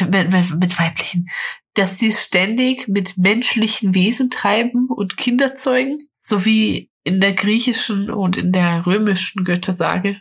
mit, 0.00 0.32
mit, 0.32 0.60
mit 0.60 0.78
weiblichen, 0.78 1.28
dass 1.74 1.98
die 1.98 2.12
ständig 2.12 2.88
mit 2.88 3.16
menschlichen 3.16 3.94
Wesen 3.94 4.30
treiben 4.30 4.88
und 4.88 5.16
Kinder 5.16 5.56
zeugen? 5.56 5.98
So 6.20 6.44
wie 6.44 6.90
in 7.04 7.20
der 7.20 7.32
griechischen 7.32 8.10
und 8.10 8.36
in 8.36 8.52
der 8.52 8.86
römischen 8.86 9.44
Göttersage. 9.44 10.20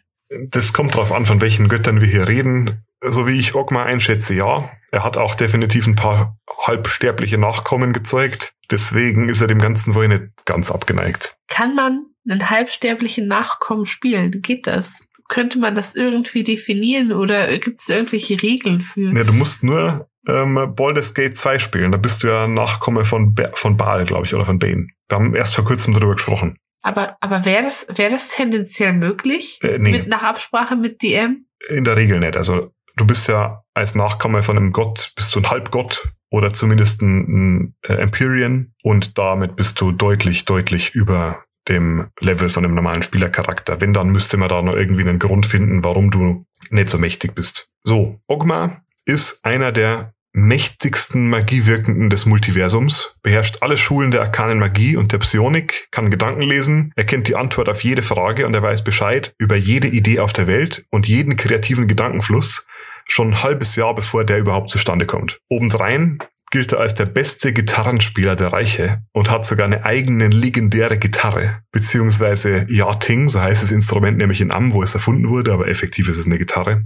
Das 0.49 0.73
kommt 0.73 0.95
drauf 0.95 1.11
an, 1.11 1.25
von 1.25 1.41
welchen 1.41 1.67
Göttern 1.69 2.01
wir 2.01 2.07
hier 2.07 2.27
reden. 2.27 2.85
So 3.05 3.27
wie 3.27 3.39
ich 3.39 3.55
Ogma 3.55 3.83
einschätze, 3.83 4.35
ja. 4.35 4.69
Er 4.91 5.03
hat 5.03 5.17
auch 5.17 5.35
definitiv 5.35 5.87
ein 5.87 5.95
paar 5.95 6.37
halbsterbliche 6.65 7.37
Nachkommen 7.37 7.93
gezeugt. 7.93 8.53
Deswegen 8.69 9.29
ist 9.29 9.41
er 9.41 9.47
dem 9.47 9.59
Ganzen 9.59 9.95
wohl 9.95 10.07
nicht 10.07 10.45
ganz 10.45 10.71
abgeneigt. 10.71 11.35
Kann 11.47 11.75
man 11.75 12.05
einen 12.27 12.49
halbsterblichen 12.49 13.27
Nachkommen 13.27 13.85
spielen? 13.85 14.41
Geht 14.41 14.67
das? 14.67 15.07
Könnte 15.29 15.59
man 15.59 15.75
das 15.75 15.95
irgendwie 15.95 16.43
definieren 16.43 17.13
oder 17.13 17.57
gibt 17.59 17.79
es 17.79 17.87
irgendwelche 17.87 18.41
Regeln 18.41 18.81
für? 18.81 19.15
Ja, 19.15 19.23
du 19.23 19.31
musst 19.31 19.63
nur 19.63 20.09
ähm, 20.27 20.73
Baldur's 20.75 21.13
Gate 21.13 21.37
2 21.37 21.59
spielen. 21.59 21.91
Da 21.91 21.97
bist 21.97 22.23
du 22.23 22.27
ja 22.27 22.47
Nachkomme 22.47 23.05
von, 23.05 23.33
ba 23.33 23.49
von 23.53 23.77
Baal, 23.77 24.05
glaube 24.05 24.25
ich, 24.25 24.33
oder 24.33 24.45
von 24.45 24.59
Bane. 24.59 24.87
Wir 25.07 25.17
haben 25.17 25.35
erst 25.35 25.55
vor 25.55 25.65
kurzem 25.65 25.93
darüber 25.93 26.13
gesprochen. 26.13 26.57
Aber, 26.81 27.17
aber 27.19 27.45
wäre 27.45 27.63
das, 27.63 27.87
wäre 27.95 28.11
das 28.11 28.29
tendenziell 28.29 28.93
möglich? 28.93 29.59
Äh, 29.61 29.77
nee. 29.79 29.91
Mit, 29.91 30.07
nach 30.07 30.23
Absprache 30.23 30.75
mit 30.75 31.01
DM? 31.01 31.45
In 31.69 31.83
der 31.83 31.95
Regel 31.95 32.19
nicht. 32.19 32.37
Also 32.37 32.73
du 32.95 33.05
bist 33.05 33.27
ja 33.27 33.63
als 33.73 33.95
Nachkomme 33.95 34.43
von 34.43 34.57
einem 34.57 34.71
Gott, 34.71 35.13
bist 35.15 35.35
du 35.35 35.39
ein 35.39 35.49
Halbgott 35.49 36.09
oder 36.31 36.53
zumindest 36.53 37.01
ein, 37.01 37.19
ein 37.27 37.75
äh, 37.83 37.93
Empyrean 37.93 38.73
und 38.83 39.17
damit 39.17 39.55
bist 39.55 39.79
du 39.81 39.91
deutlich, 39.91 40.45
deutlich 40.45 40.95
über 40.95 41.43
dem 41.69 42.07
Level 42.19 42.49
von 42.49 42.65
einem 42.65 42.75
normalen 42.75 43.03
Spielercharakter. 43.03 43.79
Wenn, 43.79 43.93
dann 43.93 44.09
müsste 44.09 44.37
man 44.37 44.49
da 44.49 44.61
noch 44.61 44.75
irgendwie 44.75 45.01
einen 45.01 45.19
Grund 45.19 45.45
finden, 45.45 45.83
warum 45.83 46.11
du 46.11 46.45
nicht 46.69 46.89
so 46.89 46.97
mächtig 46.97 47.35
bist. 47.35 47.69
So, 47.83 48.19
Ogma 48.27 48.81
ist 49.05 49.45
einer 49.45 49.71
der 49.71 50.13
mächtigsten 50.31 51.29
Magiewirkenden 51.29 52.09
des 52.09 52.25
Multiversums, 52.25 53.15
beherrscht 53.23 53.57
alle 53.61 53.77
Schulen 53.77 54.11
der 54.11 54.21
arkanen 54.21 54.59
Magie 54.59 54.95
und 54.95 55.11
der 55.11 55.17
Psionik, 55.17 55.87
kann 55.91 56.11
Gedanken 56.11 56.41
lesen, 56.41 56.91
er 56.95 57.05
kennt 57.05 57.27
die 57.27 57.35
Antwort 57.35 57.67
auf 57.67 57.83
jede 57.83 58.03
Frage 58.03 58.45
und 58.45 58.53
er 58.53 58.61
weiß 58.61 58.83
Bescheid 58.83 59.33
über 59.37 59.55
jede 59.55 59.87
Idee 59.87 60.19
auf 60.19 60.33
der 60.33 60.47
Welt 60.47 60.85
und 60.91 61.07
jeden 61.07 61.35
kreativen 61.35 61.87
Gedankenfluss, 61.87 62.67
schon 63.07 63.29
ein 63.29 63.43
halbes 63.43 63.75
Jahr 63.75 63.95
bevor 63.95 64.23
der 64.23 64.37
überhaupt 64.37 64.69
zustande 64.69 65.07
kommt. 65.07 65.41
Obendrein 65.49 66.19
gilt 66.51 66.73
er 66.73 66.79
als 66.79 66.95
der 66.95 67.05
beste 67.05 67.53
Gitarrenspieler 67.53 68.35
der 68.35 68.53
Reiche 68.53 69.03
und 69.11 69.29
hat 69.29 69.45
sogar 69.45 69.65
eine 69.65 69.85
eigene 69.85 70.27
legendäre 70.27 70.97
Gitarre, 70.97 71.61
beziehungsweise 71.71 72.65
Yating, 72.69 73.29
so 73.29 73.39
heißt 73.39 73.61
das 73.61 73.71
Instrument 73.71 74.17
nämlich 74.17 74.41
in 74.41 74.51
Am, 74.51 74.73
wo 74.73 74.81
es 74.81 74.95
erfunden 74.95 75.29
wurde, 75.29 75.53
aber 75.53 75.67
effektiv 75.67 76.07
ist 76.07 76.17
es 76.17 76.25
eine 76.25 76.39
Gitarre. 76.39 76.85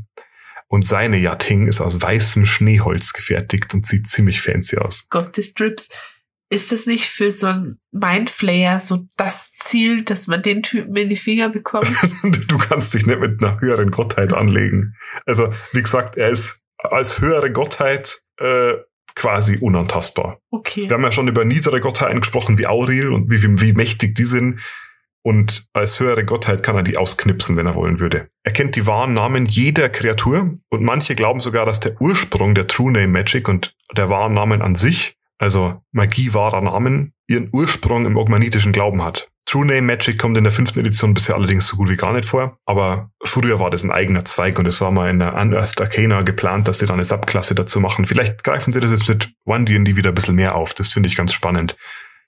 Und 0.68 0.88
seine 0.88 1.18
Yating 1.18 1.68
ist 1.68 1.82
aus 1.82 2.02
weißem 2.02 2.46
Schneeholz 2.46 3.14
gefertigt 3.14 3.74
und 3.74 3.86
sieht 3.86 4.08
ziemlich 4.08 4.42
fancy 4.42 4.78
aus. 4.78 5.08
Gott 5.10 5.38
des 5.38 5.50
Strips. 5.50 5.90
Ist 6.50 6.72
das 6.72 6.86
nicht 6.86 7.06
für 7.06 7.32
so 7.32 7.48
ein 7.48 7.80
Mindflayer 7.92 8.80
so 8.80 9.08
das 9.18 9.52
Ziel, 9.54 10.04
dass 10.04 10.28
man 10.28 10.42
den 10.44 10.62
Typen 10.62 10.96
in 10.96 11.10
die 11.10 11.16
Finger 11.16 11.50
bekommt? 11.50 11.92
du 12.24 12.58
kannst 12.58 12.94
dich 12.94 13.06
nicht 13.06 13.20
mit 13.20 13.44
einer 13.44 13.60
höheren 13.60 13.92
Gottheit 13.92 14.34
anlegen. 14.34 14.96
Also, 15.26 15.54
wie 15.72 15.82
gesagt, 15.82 16.18
er 16.18 16.30
ist 16.30 16.64
als 16.78 17.22
höhere 17.22 17.52
Gottheit 17.52 18.22
äh, 18.40 18.74
quasi 19.16 19.58
unantastbar. 19.58 20.40
Okay. 20.50 20.90
Wir 20.90 20.96
haben 20.96 21.04
ja 21.04 21.12
schon 21.12 21.28
über 21.28 21.46
niedere 21.46 21.80
Gottheiten 21.80 22.22
gesprochen, 22.22 22.58
wie 22.58 22.68
Auril 22.68 23.12
und 23.12 23.30
wie, 23.30 23.42
wie, 23.44 23.62
wie 23.62 23.74
mächtig 23.74 24.16
die 24.16 24.26
sind. 24.26 24.60
Und 25.26 25.68
als 25.72 26.00
höhere 26.02 26.26
Gottheit 26.26 26.64
kann 26.64 26.76
er 26.76 26.84
die 26.84 26.98
ausknipsen, 26.98 27.56
wenn 27.56 27.66
er 27.66 27.76
wollen 27.76 28.00
würde. 28.00 28.28
Er 28.44 28.52
kennt 28.52 28.76
die 28.76 28.86
wahren 28.86 29.14
Namen 29.14 29.46
jeder 29.46 29.88
Kreatur 29.88 30.58
und 30.70 30.84
manche 30.84 31.16
glauben 31.16 31.40
sogar, 31.40 31.66
dass 31.66 31.80
der 31.80 32.00
Ursprung 32.02 32.56
der 32.56 32.68
True 32.68 32.92
Name 32.92 33.08
Magic 33.08 33.48
und 33.48 33.74
der 33.96 34.10
wahren 34.10 34.34
Namen 34.34 34.62
an 34.62 34.76
sich, 34.76 35.16
also 35.38 35.82
Magie 35.94 36.34
wahrer 36.34 36.62
Namen, 36.62 37.14
ihren 37.28 37.50
Ursprung 37.54 38.06
im 38.06 38.18
ogmanitischen 38.18 38.74
Glauben 38.74 39.02
hat. 39.02 39.30
True 39.54 39.68
Name 39.68 39.84
Magic 39.84 40.18
kommt 40.18 40.36
in 40.36 40.44
der 40.44 40.52
fünften 40.52 40.80
Edition 40.80 41.14
bisher 41.14 41.36
allerdings 41.36 41.68
so 41.68 41.78
gut 41.78 41.88
wie 41.88 41.96
gar 41.96 42.12
nicht 42.12 42.28
vor, 42.28 42.58
aber 42.66 43.12
früher 43.24 43.60
war 43.60 43.70
das 43.70 43.84
ein 43.84 43.92
eigener 43.92 44.26
Zweig 44.26 44.58
und 44.58 44.66
es 44.66 44.82
war 44.82 44.90
mal 44.90 45.12
in 45.12 45.20
der 45.20 45.36
Unearthed 45.36 45.80
Arcana 45.80 46.24
geplant, 46.24 46.68
dass 46.68 46.80
sie 46.80 46.88
da 46.88 46.94
eine 46.94 47.04
Subklasse 47.04 47.54
dazu 47.54 47.80
machen. 47.80 48.08
Vielleicht 48.08 48.44
greifen 48.44 48.74
sie 48.74 48.80
das 48.80 48.90
jetzt 48.90 49.08
mit 49.08 49.32
One 49.46 49.66
D&D 49.66 49.96
wieder 49.96 50.10
ein 50.10 50.16
bisschen 50.16 50.34
mehr 50.34 50.56
auf. 50.56 50.74
Das 50.74 50.90
finde 50.92 51.06
ich 51.08 51.16
ganz 51.16 51.34
spannend. 51.34 51.78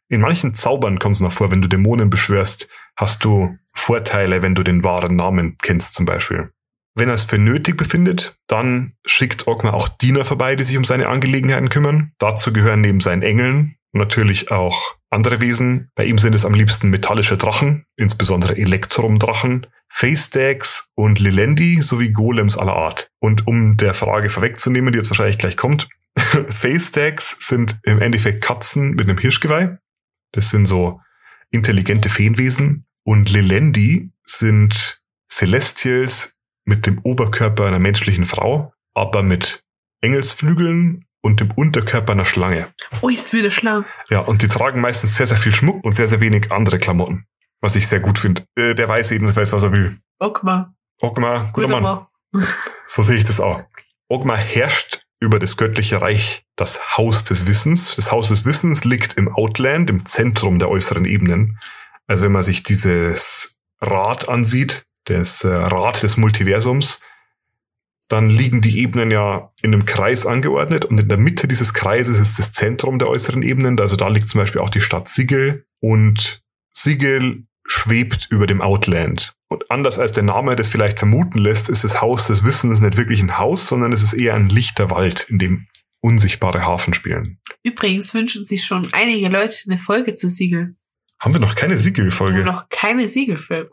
In 0.08 0.22
manchen 0.22 0.54
Zaubern 0.54 1.00
kommt 1.00 1.16
es 1.16 1.22
noch 1.22 1.32
vor, 1.32 1.50
wenn 1.50 1.64
du 1.64 1.68
Dämonen 1.68 2.12
beschwörst, 2.12 2.70
hast 2.96 3.26
du 3.26 3.58
Vorteile, 3.74 4.44
wenn 4.44 4.54
du 4.54 4.62
den 4.62 4.84
wahren 4.84 5.16
Namen 5.16 5.58
kennst 5.60 5.96
zum 5.96 6.06
Beispiel. 6.06 6.52
Wenn 6.94 7.10
er 7.10 7.16
es 7.16 7.26
für 7.26 7.40
nötig 7.40 7.76
befindet, 7.76 8.38
dann 8.46 8.94
schickt 9.04 9.48
Ogma 9.48 9.72
auch 9.72 9.88
Diener 9.88 10.26
vorbei, 10.26 10.56
die 10.56 10.64
sich 10.64 10.78
um 10.78 10.86
seine 10.86 11.08
Angelegenheiten 11.08 11.70
kümmern. 11.70 12.12
Dazu 12.20 12.54
gehören 12.54 12.82
neben 12.82 13.00
seinen 13.00 13.24
Engeln 13.24 13.78
natürlich 13.94 14.52
auch 14.52 14.96
andere 15.16 15.40
Wesen. 15.40 15.90
Bei 15.96 16.06
ihm 16.06 16.20
sind 16.20 16.36
es 16.36 16.46
am 16.46 16.54
liebsten 16.54 16.90
metallische 16.90 17.38
Drachen, 17.38 17.86
insbesondere 17.96 18.58
Elektrumdrachen, 18.58 19.66
Face-Dags 19.90 20.92
und 20.96 21.20
Lilendi 21.20 21.82
sowie 21.82 22.12
Golems 22.12 22.58
aller 22.58 22.76
Art. 22.76 23.10
Und 23.20 23.48
um 23.48 23.78
der 23.78 23.94
Frage 23.94 24.30
vorwegzunehmen, 24.30 24.92
die 24.92 25.00
jetzt 25.00 25.10
wahrscheinlich 25.10 25.38
gleich 25.38 25.58
kommt, 25.58 25.88
Face-Dags 26.50 27.38
sind 27.40 27.80
im 27.84 28.02
Endeffekt 28.02 28.44
Katzen 28.44 28.92
mit 28.92 29.08
einem 29.08 29.18
Hirschgeweih. 29.18 29.78
Das 30.34 30.50
sind 30.50 30.66
so 30.66 31.02
intelligente 31.50 32.10
Feenwesen. 32.10 32.86
Und 33.04 33.32
Lilendi 33.32 34.12
sind 34.26 35.02
Celestials 35.30 36.38
mit 36.66 36.86
dem 36.86 37.00
Oberkörper 37.00 37.66
einer 37.66 37.80
menschlichen 37.80 38.26
Frau, 38.26 38.74
aber 38.94 39.24
mit 39.24 39.64
Engelsflügeln 40.02 41.05
und 41.26 41.40
dem 41.40 41.50
Unterkörper 41.50 42.12
einer 42.12 42.24
Schlange. 42.24 42.68
Oh, 43.02 43.10
ist 43.10 43.34
wieder 43.34 43.50
Schlange. 43.50 43.86
Ja, 44.12 44.20
und 44.20 44.44
die 44.44 44.48
tragen 44.48 44.80
meistens 44.80 45.16
sehr, 45.16 45.26
sehr 45.26 45.38
viel 45.38 45.52
Schmuck 45.52 45.84
und 45.84 45.96
sehr, 45.96 46.08
sehr 46.08 46.20
wenig 46.22 46.52
andere 46.52 46.78
Klamotten. 46.78 47.26
Was 47.62 47.76
ich 47.76 47.88
sehr 47.88 48.00
gut 48.00 48.20
finde. 48.20 48.44
Äh, 48.56 48.76
der 48.76 48.88
weiß 48.88 49.10
jedenfalls, 49.10 49.52
was 49.52 49.64
er 49.64 49.72
will. 49.72 49.98
Ogma. 50.20 50.76
Ogma, 51.02 51.50
guter 51.52 51.82
Mann. 51.82 52.06
Mann. 52.32 52.48
So 52.86 53.02
sehe 53.02 53.16
ich 53.16 53.24
das 53.24 53.40
auch. 53.40 53.64
Ogma 54.08 54.36
herrscht 54.36 55.08
über 55.20 55.40
das 55.40 55.58
göttliche 55.58 56.00
Reich, 56.00 56.46
das 56.56 56.96
Haus 56.96 57.24
des 57.24 57.48
Wissens. 57.48 57.96
Das 57.96 58.12
Haus 58.12 58.28
des 58.28 58.46
Wissens 58.46 58.86
liegt 58.86 59.14
im 59.18 59.34
Outland, 59.34 59.90
im 59.90 60.06
Zentrum 60.06 60.60
der 60.60 60.70
äußeren 60.70 61.06
Ebenen. 61.06 61.58
Also 62.06 62.26
wenn 62.26 62.34
man 62.34 62.44
sich 62.44 62.62
dieses 62.62 63.60
Rad 63.82 64.30
ansieht, 64.30 64.86
das 65.06 65.44
äh, 65.44 65.48
Rad 65.48 66.04
des 66.04 66.18
Multiversums, 66.18 67.02
dann 68.08 68.30
liegen 68.30 68.62
die 68.62 68.80
Ebenen 68.80 69.12
ja 69.12 69.52
in 69.62 69.74
einem 69.74 69.86
Kreis 69.86 70.26
angeordnet 70.26 70.86
und 70.86 71.00
in 71.00 71.08
der 71.08 71.18
Mitte 71.18 71.48
dieses 71.48 71.74
Kreises 71.74 72.20
ist 72.20 72.38
das 72.38 72.54
Zentrum 72.54 73.00
der 73.00 73.10
äußeren 73.10 73.42
Ebenen. 73.42 73.80
Also 73.80 73.96
da 73.96 74.08
liegt 74.08 74.30
zum 74.30 74.42
Beispiel 74.42 74.62
auch 74.62 74.70
die 74.70 74.82
Stadt 74.82 75.08
Sigel 75.08 75.66
und 75.80 76.44
Sigel 76.72 77.46
schwebt 77.68 78.28
über 78.30 78.46
dem 78.46 78.62
Outland. 78.62 79.34
Und 79.48 79.70
anders 79.72 80.00
als 80.00 80.12
der 80.12 80.24
Name 80.24 80.56
das 80.56 80.70
vielleicht 80.70 81.00
vermuten 81.00 81.40
lässt, 81.40 81.70
ist 81.70 81.84
das 81.84 82.02
Haus 82.02 82.28
des 82.28 82.46
Wissens 82.46 82.80
nicht 82.80 82.98
wirklich 82.98 83.22
ein 83.22 83.38
Haus, 83.38 83.68
sondern 83.68 83.92
es 83.92 84.04
ist 84.04 84.14
eher 84.14 84.36
ein 84.36 84.50
lichter 84.50 84.92
Wald, 84.92 85.28
in 85.30 85.40
dem 85.40 85.68
unsichtbare 86.02 86.66
Hafen 86.66 86.94
spielen. 86.94 87.40
Übrigens 87.64 88.14
wünschen 88.14 88.46
sich 88.46 88.64
schon 88.64 88.88
einige 88.94 89.30
Leute 89.30 89.56
eine 89.68 89.80
Folge 89.80 90.16
zu 90.16 90.30
Siegel. 90.30 90.76
Haben 91.20 91.34
wir 91.34 91.42
noch 91.42 91.56
keine 91.56 91.78
Siegelfolge? 91.78 92.44
Noch 92.44 92.70
keine 92.70 93.08
Siegelfolge. 93.08 93.72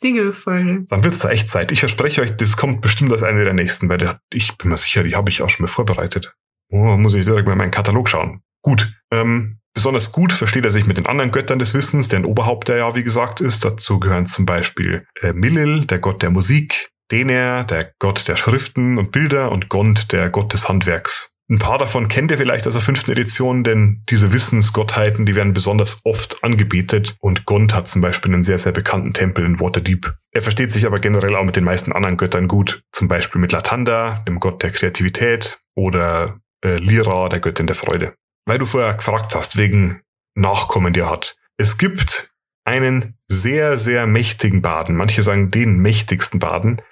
Siegel. 0.00 0.18
Siegelfolge. 0.18 0.84
Dann 0.88 1.04
wird's 1.04 1.18
da 1.18 1.30
echt 1.30 1.48
Zeit. 1.48 1.72
Ich 1.72 1.80
verspreche 1.80 2.22
euch, 2.22 2.36
das 2.36 2.56
kommt 2.56 2.80
bestimmt 2.80 3.12
als 3.12 3.22
eine 3.22 3.44
der 3.44 3.54
nächsten, 3.54 3.88
weil 3.88 4.18
ich 4.32 4.56
bin 4.56 4.70
mir 4.70 4.76
sicher, 4.76 5.02
die 5.02 5.16
habe 5.16 5.30
ich 5.30 5.42
auch 5.42 5.50
schon 5.50 5.64
mal 5.64 5.72
vorbereitet. 5.72 6.34
Oh, 6.70 6.96
muss 6.96 7.14
ich 7.14 7.24
direkt 7.24 7.46
mal 7.46 7.52
in 7.52 7.58
meinen 7.58 7.70
Katalog 7.70 8.08
schauen. 8.08 8.42
Gut. 8.62 8.92
Ähm, 9.12 9.58
besonders 9.74 10.12
gut 10.12 10.32
versteht 10.32 10.64
er 10.64 10.70
sich 10.70 10.86
mit 10.86 10.98
den 10.98 11.06
anderen 11.06 11.30
Göttern 11.30 11.58
des 11.58 11.74
Wissens, 11.74 12.08
deren 12.08 12.24
Oberhaupt 12.24 12.68
der 12.68 12.76
ja, 12.76 12.94
wie 12.94 13.04
gesagt, 13.04 13.40
ist. 13.40 13.64
Dazu 13.64 13.98
gehören 13.98 14.26
zum 14.26 14.46
Beispiel 14.46 15.06
äh, 15.20 15.32
Millil, 15.32 15.86
der 15.86 15.98
Gott 15.98 16.22
der 16.22 16.30
Musik, 16.30 16.90
Dener, 17.10 17.64
der 17.64 17.92
Gott 17.98 18.28
der 18.28 18.36
Schriften 18.36 18.98
und 18.98 19.12
Bilder 19.12 19.50
und 19.50 19.68
Gond, 19.68 20.12
der 20.12 20.28
Gott 20.28 20.52
des 20.52 20.68
Handwerks. 20.68 21.32
Ein 21.50 21.58
paar 21.58 21.78
davon 21.78 22.08
kennt 22.08 22.30
ihr 22.30 22.36
vielleicht 22.36 22.66
aus 22.66 22.74
der 22.74 22.82
fünften 22.82 23.10
Edition, 23.10 23.64
denn 23.64 24.02
diese 24.10 24.34
Wissensgottheiten, 24.34 25.24
die 25.24 25.34
werden 25.34 25.54
besonders 25.54 26.02
oft 26.04 26.44
angebetet 26.44 27.16
und 27.20 27.46
Gond 27.46 27.74
hat 27.74 27.88
zum 27.88 28.02
Beispiel 28.02 28.34
einen 28.34 28.42
sehr, 28.42 28.58
sehr 28.58 28.72
bekannten 28.72 29.14
Tempel 29.14 29.46
in 29.46 29.58
Waterdeep. 29.58 30.12
Er 30.30 30.42
versteht 30.42 30.70
sich 30.70 30.84
aber 30.84 31.00
generell 31.00 31.34
auch 31.36 31.44
mit 31.44 31.56
den 31.56 31.64
meisten 31.64 31.92
anderen 31.92 32.18
Göttern 32.18 32.48
gut, 32.48 32.82
zum 32.92 33.08
Beispiel 33.08 33.40
mit 33.40 33.52
Latanda, 33.52 34.22
dem 34.28 34.40
Gott 34.40 34.62
der 34.62 34.72
Kreativität 34.72 35.58
oder 35.74 36.38
äh, 36.62 36.76
Lyra, 36.76 37.30
der 37.30 37.40
Göttin 37.40 37.66
der 37.66 37.76
Freude. 37.76 38.12
Weil 38.44 38.58
du 38.58 38.66
vorher 38.66 38.92
gefragt 38.94 39.34
hast, 39.34 39.56
wegen 39.56 40.02
Nachkommen, 40.34 40.92
die 40.92 41.00
er 41.00 41.10
hat. 41.10 41.36
Es 41.56 41.78
gibt 41.78 42.30
einen 42.64 43.14
sehr, 43.26 43.78
sehr 43.78 44.06
mächtigen 44.06 44.60
Baden, 44.60 44.96
manche 44.96 45.22
sagen 45.22 45.50
den 45.50 45.78
mächtigsten 45.78 46.40
Baden, 46.40 46.82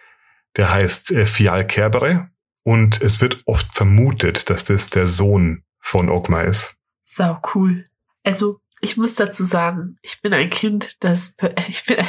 der 0.57 0.73
heißt 0.73 1.13
äh, 1.13 1.27
Fial 1.27 1.67
Kerbere 1.67 2.31
und 2.67 3.01
es 3.01 3.21
wird 3.21 3.47
oft 3.47 3.73
vermutet, 3.73 4.51
dass 4.51 4.65
das 4.65 4.91
der 4.91 5.07
Sohn 5.07 5.63
von 5.79 6.09
Ogma 6.09 6.43
ist. 6.43 6.77
Sau 7.05 7.41
cool. 7.55 7.87
Also, 8.25 8.61
ich 8.81 8.97
muss 8.97 9.15
dazu 9.15 9.45
sagen, 9.45 9.99
ich 10.03 10.21
bin 10.21 10.33
ein 10.33 10.51
Kind, 10.51 11.05
das, 11.05 11.37
ich 11.69 11.85
bin, 11.85 11.99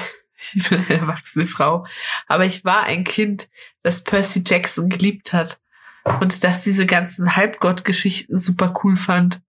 ich 0.54 0.68
bin 0.68 0.80
eine 0.80 1.02
erwachsene 1.02 1.46
Frau, 1.46 1.86
aber 2.26 2.46
ich 2.46 2.66
war 2.66 2.84
ein 2.84 3.04
Kind, 3.04 3.50
das 3.84 4.04
Percy 4.04 4.42
Jackson 4.44 4.90
geliebt 4.90 5.32
hat 5.32 5.62
und 6.22 6.44
dass 6.44 6.64
diese 6.64 6.88
ganzen 6.88 7.36
Halbgott-Geschichten 7.36 8.40
super 8.40 8.74
cool 8.84 8.98
fand 8.98 9.42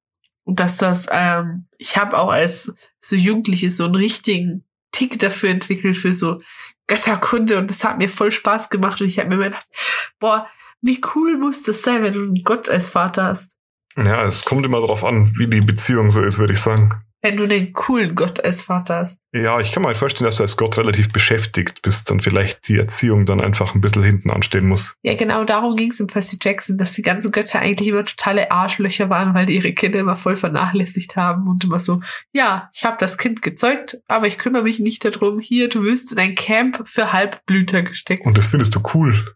und 0.45 0.61
dass 0.61 0.77
das, 0.77 1.07
ähm, 1.11 1.69
ich 1.79 1.97
habe 1.97 2.19
auch 2.19 2.31
als 2.31 2.75
so 3.01 3.17
Jugendliche 3.17 3.71
so 3.71 3.87
einen 3.87 3.95
richtigen 3.95 4.63
Tick 4.91 5.19
dafür 5.19 5.49
entwickelt 5.49 5.97
für 5.97 6.13
so 6.13 6.43
Götterkunde 6.87 7.57
und 7.57 7.71
das 7.71 7.83
hat 7.83 7.97
mir 7.97 8.11
voll 8.11 8.31
Spaß 8.31 8.69
gemacht 8.69 9.01
und 9.01 9.07
ich 9.07 9.19
habe 9.19 9.31
mir 9.35 9.43
gedacht, 9.43 9.67
boah, 10.19 10.47
wie 10.83 11.01
cool 11.15 11.37
muss 11.37 11.63
das 11.63 11.83
sein, 11.83 12.03
wenn 12.03 12.13
du 12.13 12.23
einen 12.23 12.43
Gott 12.45 12.69
als 12.69 12.89
Vater 12.89 13.25
hast? 13.25 13.57
Ja, 13.97 14.25
es 14.25 14.45
kommt 14.45 14.65
immer 14.65 14.81
darauf 14.81 15.05
an, 15.05 15.33
wie 15.37 15.49
die 15.49 15.61
Beziehung 15.61 16.11
so 16.11 16.23
ist, 16.23 16.39
würde 16.39 16.53
ich 16.53 16.61
sagen. 16.61 16.93
Wenn 17.21 17.37
du 17.37 17.49
den 17.49 17.73
coolen 17.73 18.15
Gott 18.15 18.45
als 18.45 18.63
Vater 18.63 18.99
hast. 18.99 19.21
Ja, 19.33 19.59
ich 19.59 19.73
kann 19.73 19.83
mir 19.83 19.89
halt 19.89 19.97
vorstellen, 19.97 20.27
dass 20.27 20.37
du 20.37 20.45
als 20.45 20.57
Gott 20.57 20.79
relativ 20.79 21.13
beschäftigt 21.13 21.83
bist 21.83 22.13
und 22.13 22.23
vielleicht 22.23 22.69
die 22.69 22.79
Erziehung 22.79 23.27
dann 23.27 23.41
einfach 23.41 23.75
ein 23.75 23.81
bisschen 23.81 24.05
hinten 24.05 24.31
anstehen 24.31 24.69
muss. 24.69 24.95
Ja, 25.03 25.17
genau 25.17 25.43
darum 25.43 25.75
ging 25.75 25.91
es 25.91 25.99
in 25.99 26.07
Percy 26.07 26.39
Jackson, 26.41 26.79
dass 26.79 26.93
die 26.93 27.03
ganzen 27.03 27.33
Götter 27.33 27.59
eigentlich 27.59 27.89
immer 27.89 28.05
totale 28.05 28.53
Arschlöcher 28.53 29.11
waren, 29.11 29.35
weil 29.35 29.47
die 29.47 29.57
ihre 29.57 29.73
Kinder 29.73 29.99
immer 29.99 30.15
voll 30.15 30.37
vernachlässigt 30.37 31.17
haben 31.17 31.49
und 31.49 31.65
immer 31.65 31.81
so, 31.81 32.01
ja, 32.33 32.71
ich 32.73 32.85
habe 32.85 32.97
das 33.01 33.19
Kind 33.19 33.43
gezeugt, 33.43 33.99
aber 34.07 34.29
ich 34.29 34.39
kümmere 34.39 34.63
mich 34.63 34.79
nicht 34.79 35.05
darum. 35.05 35.41
Hier, 35.41 35.69
du 35.69 35.83
wirst 35.83 36.13
in 36.13 36.19
ein 36.21 36.37
Camp 36.37 36.87
für 36.87 37.13
Halbblüter 37.13 37.83
gesteckt. 37.83 38.27
Und 38.27 38.39
das 38.39 38.47
findest 38.47 38.77
du 38.77 38.83
cool 38.95 39.35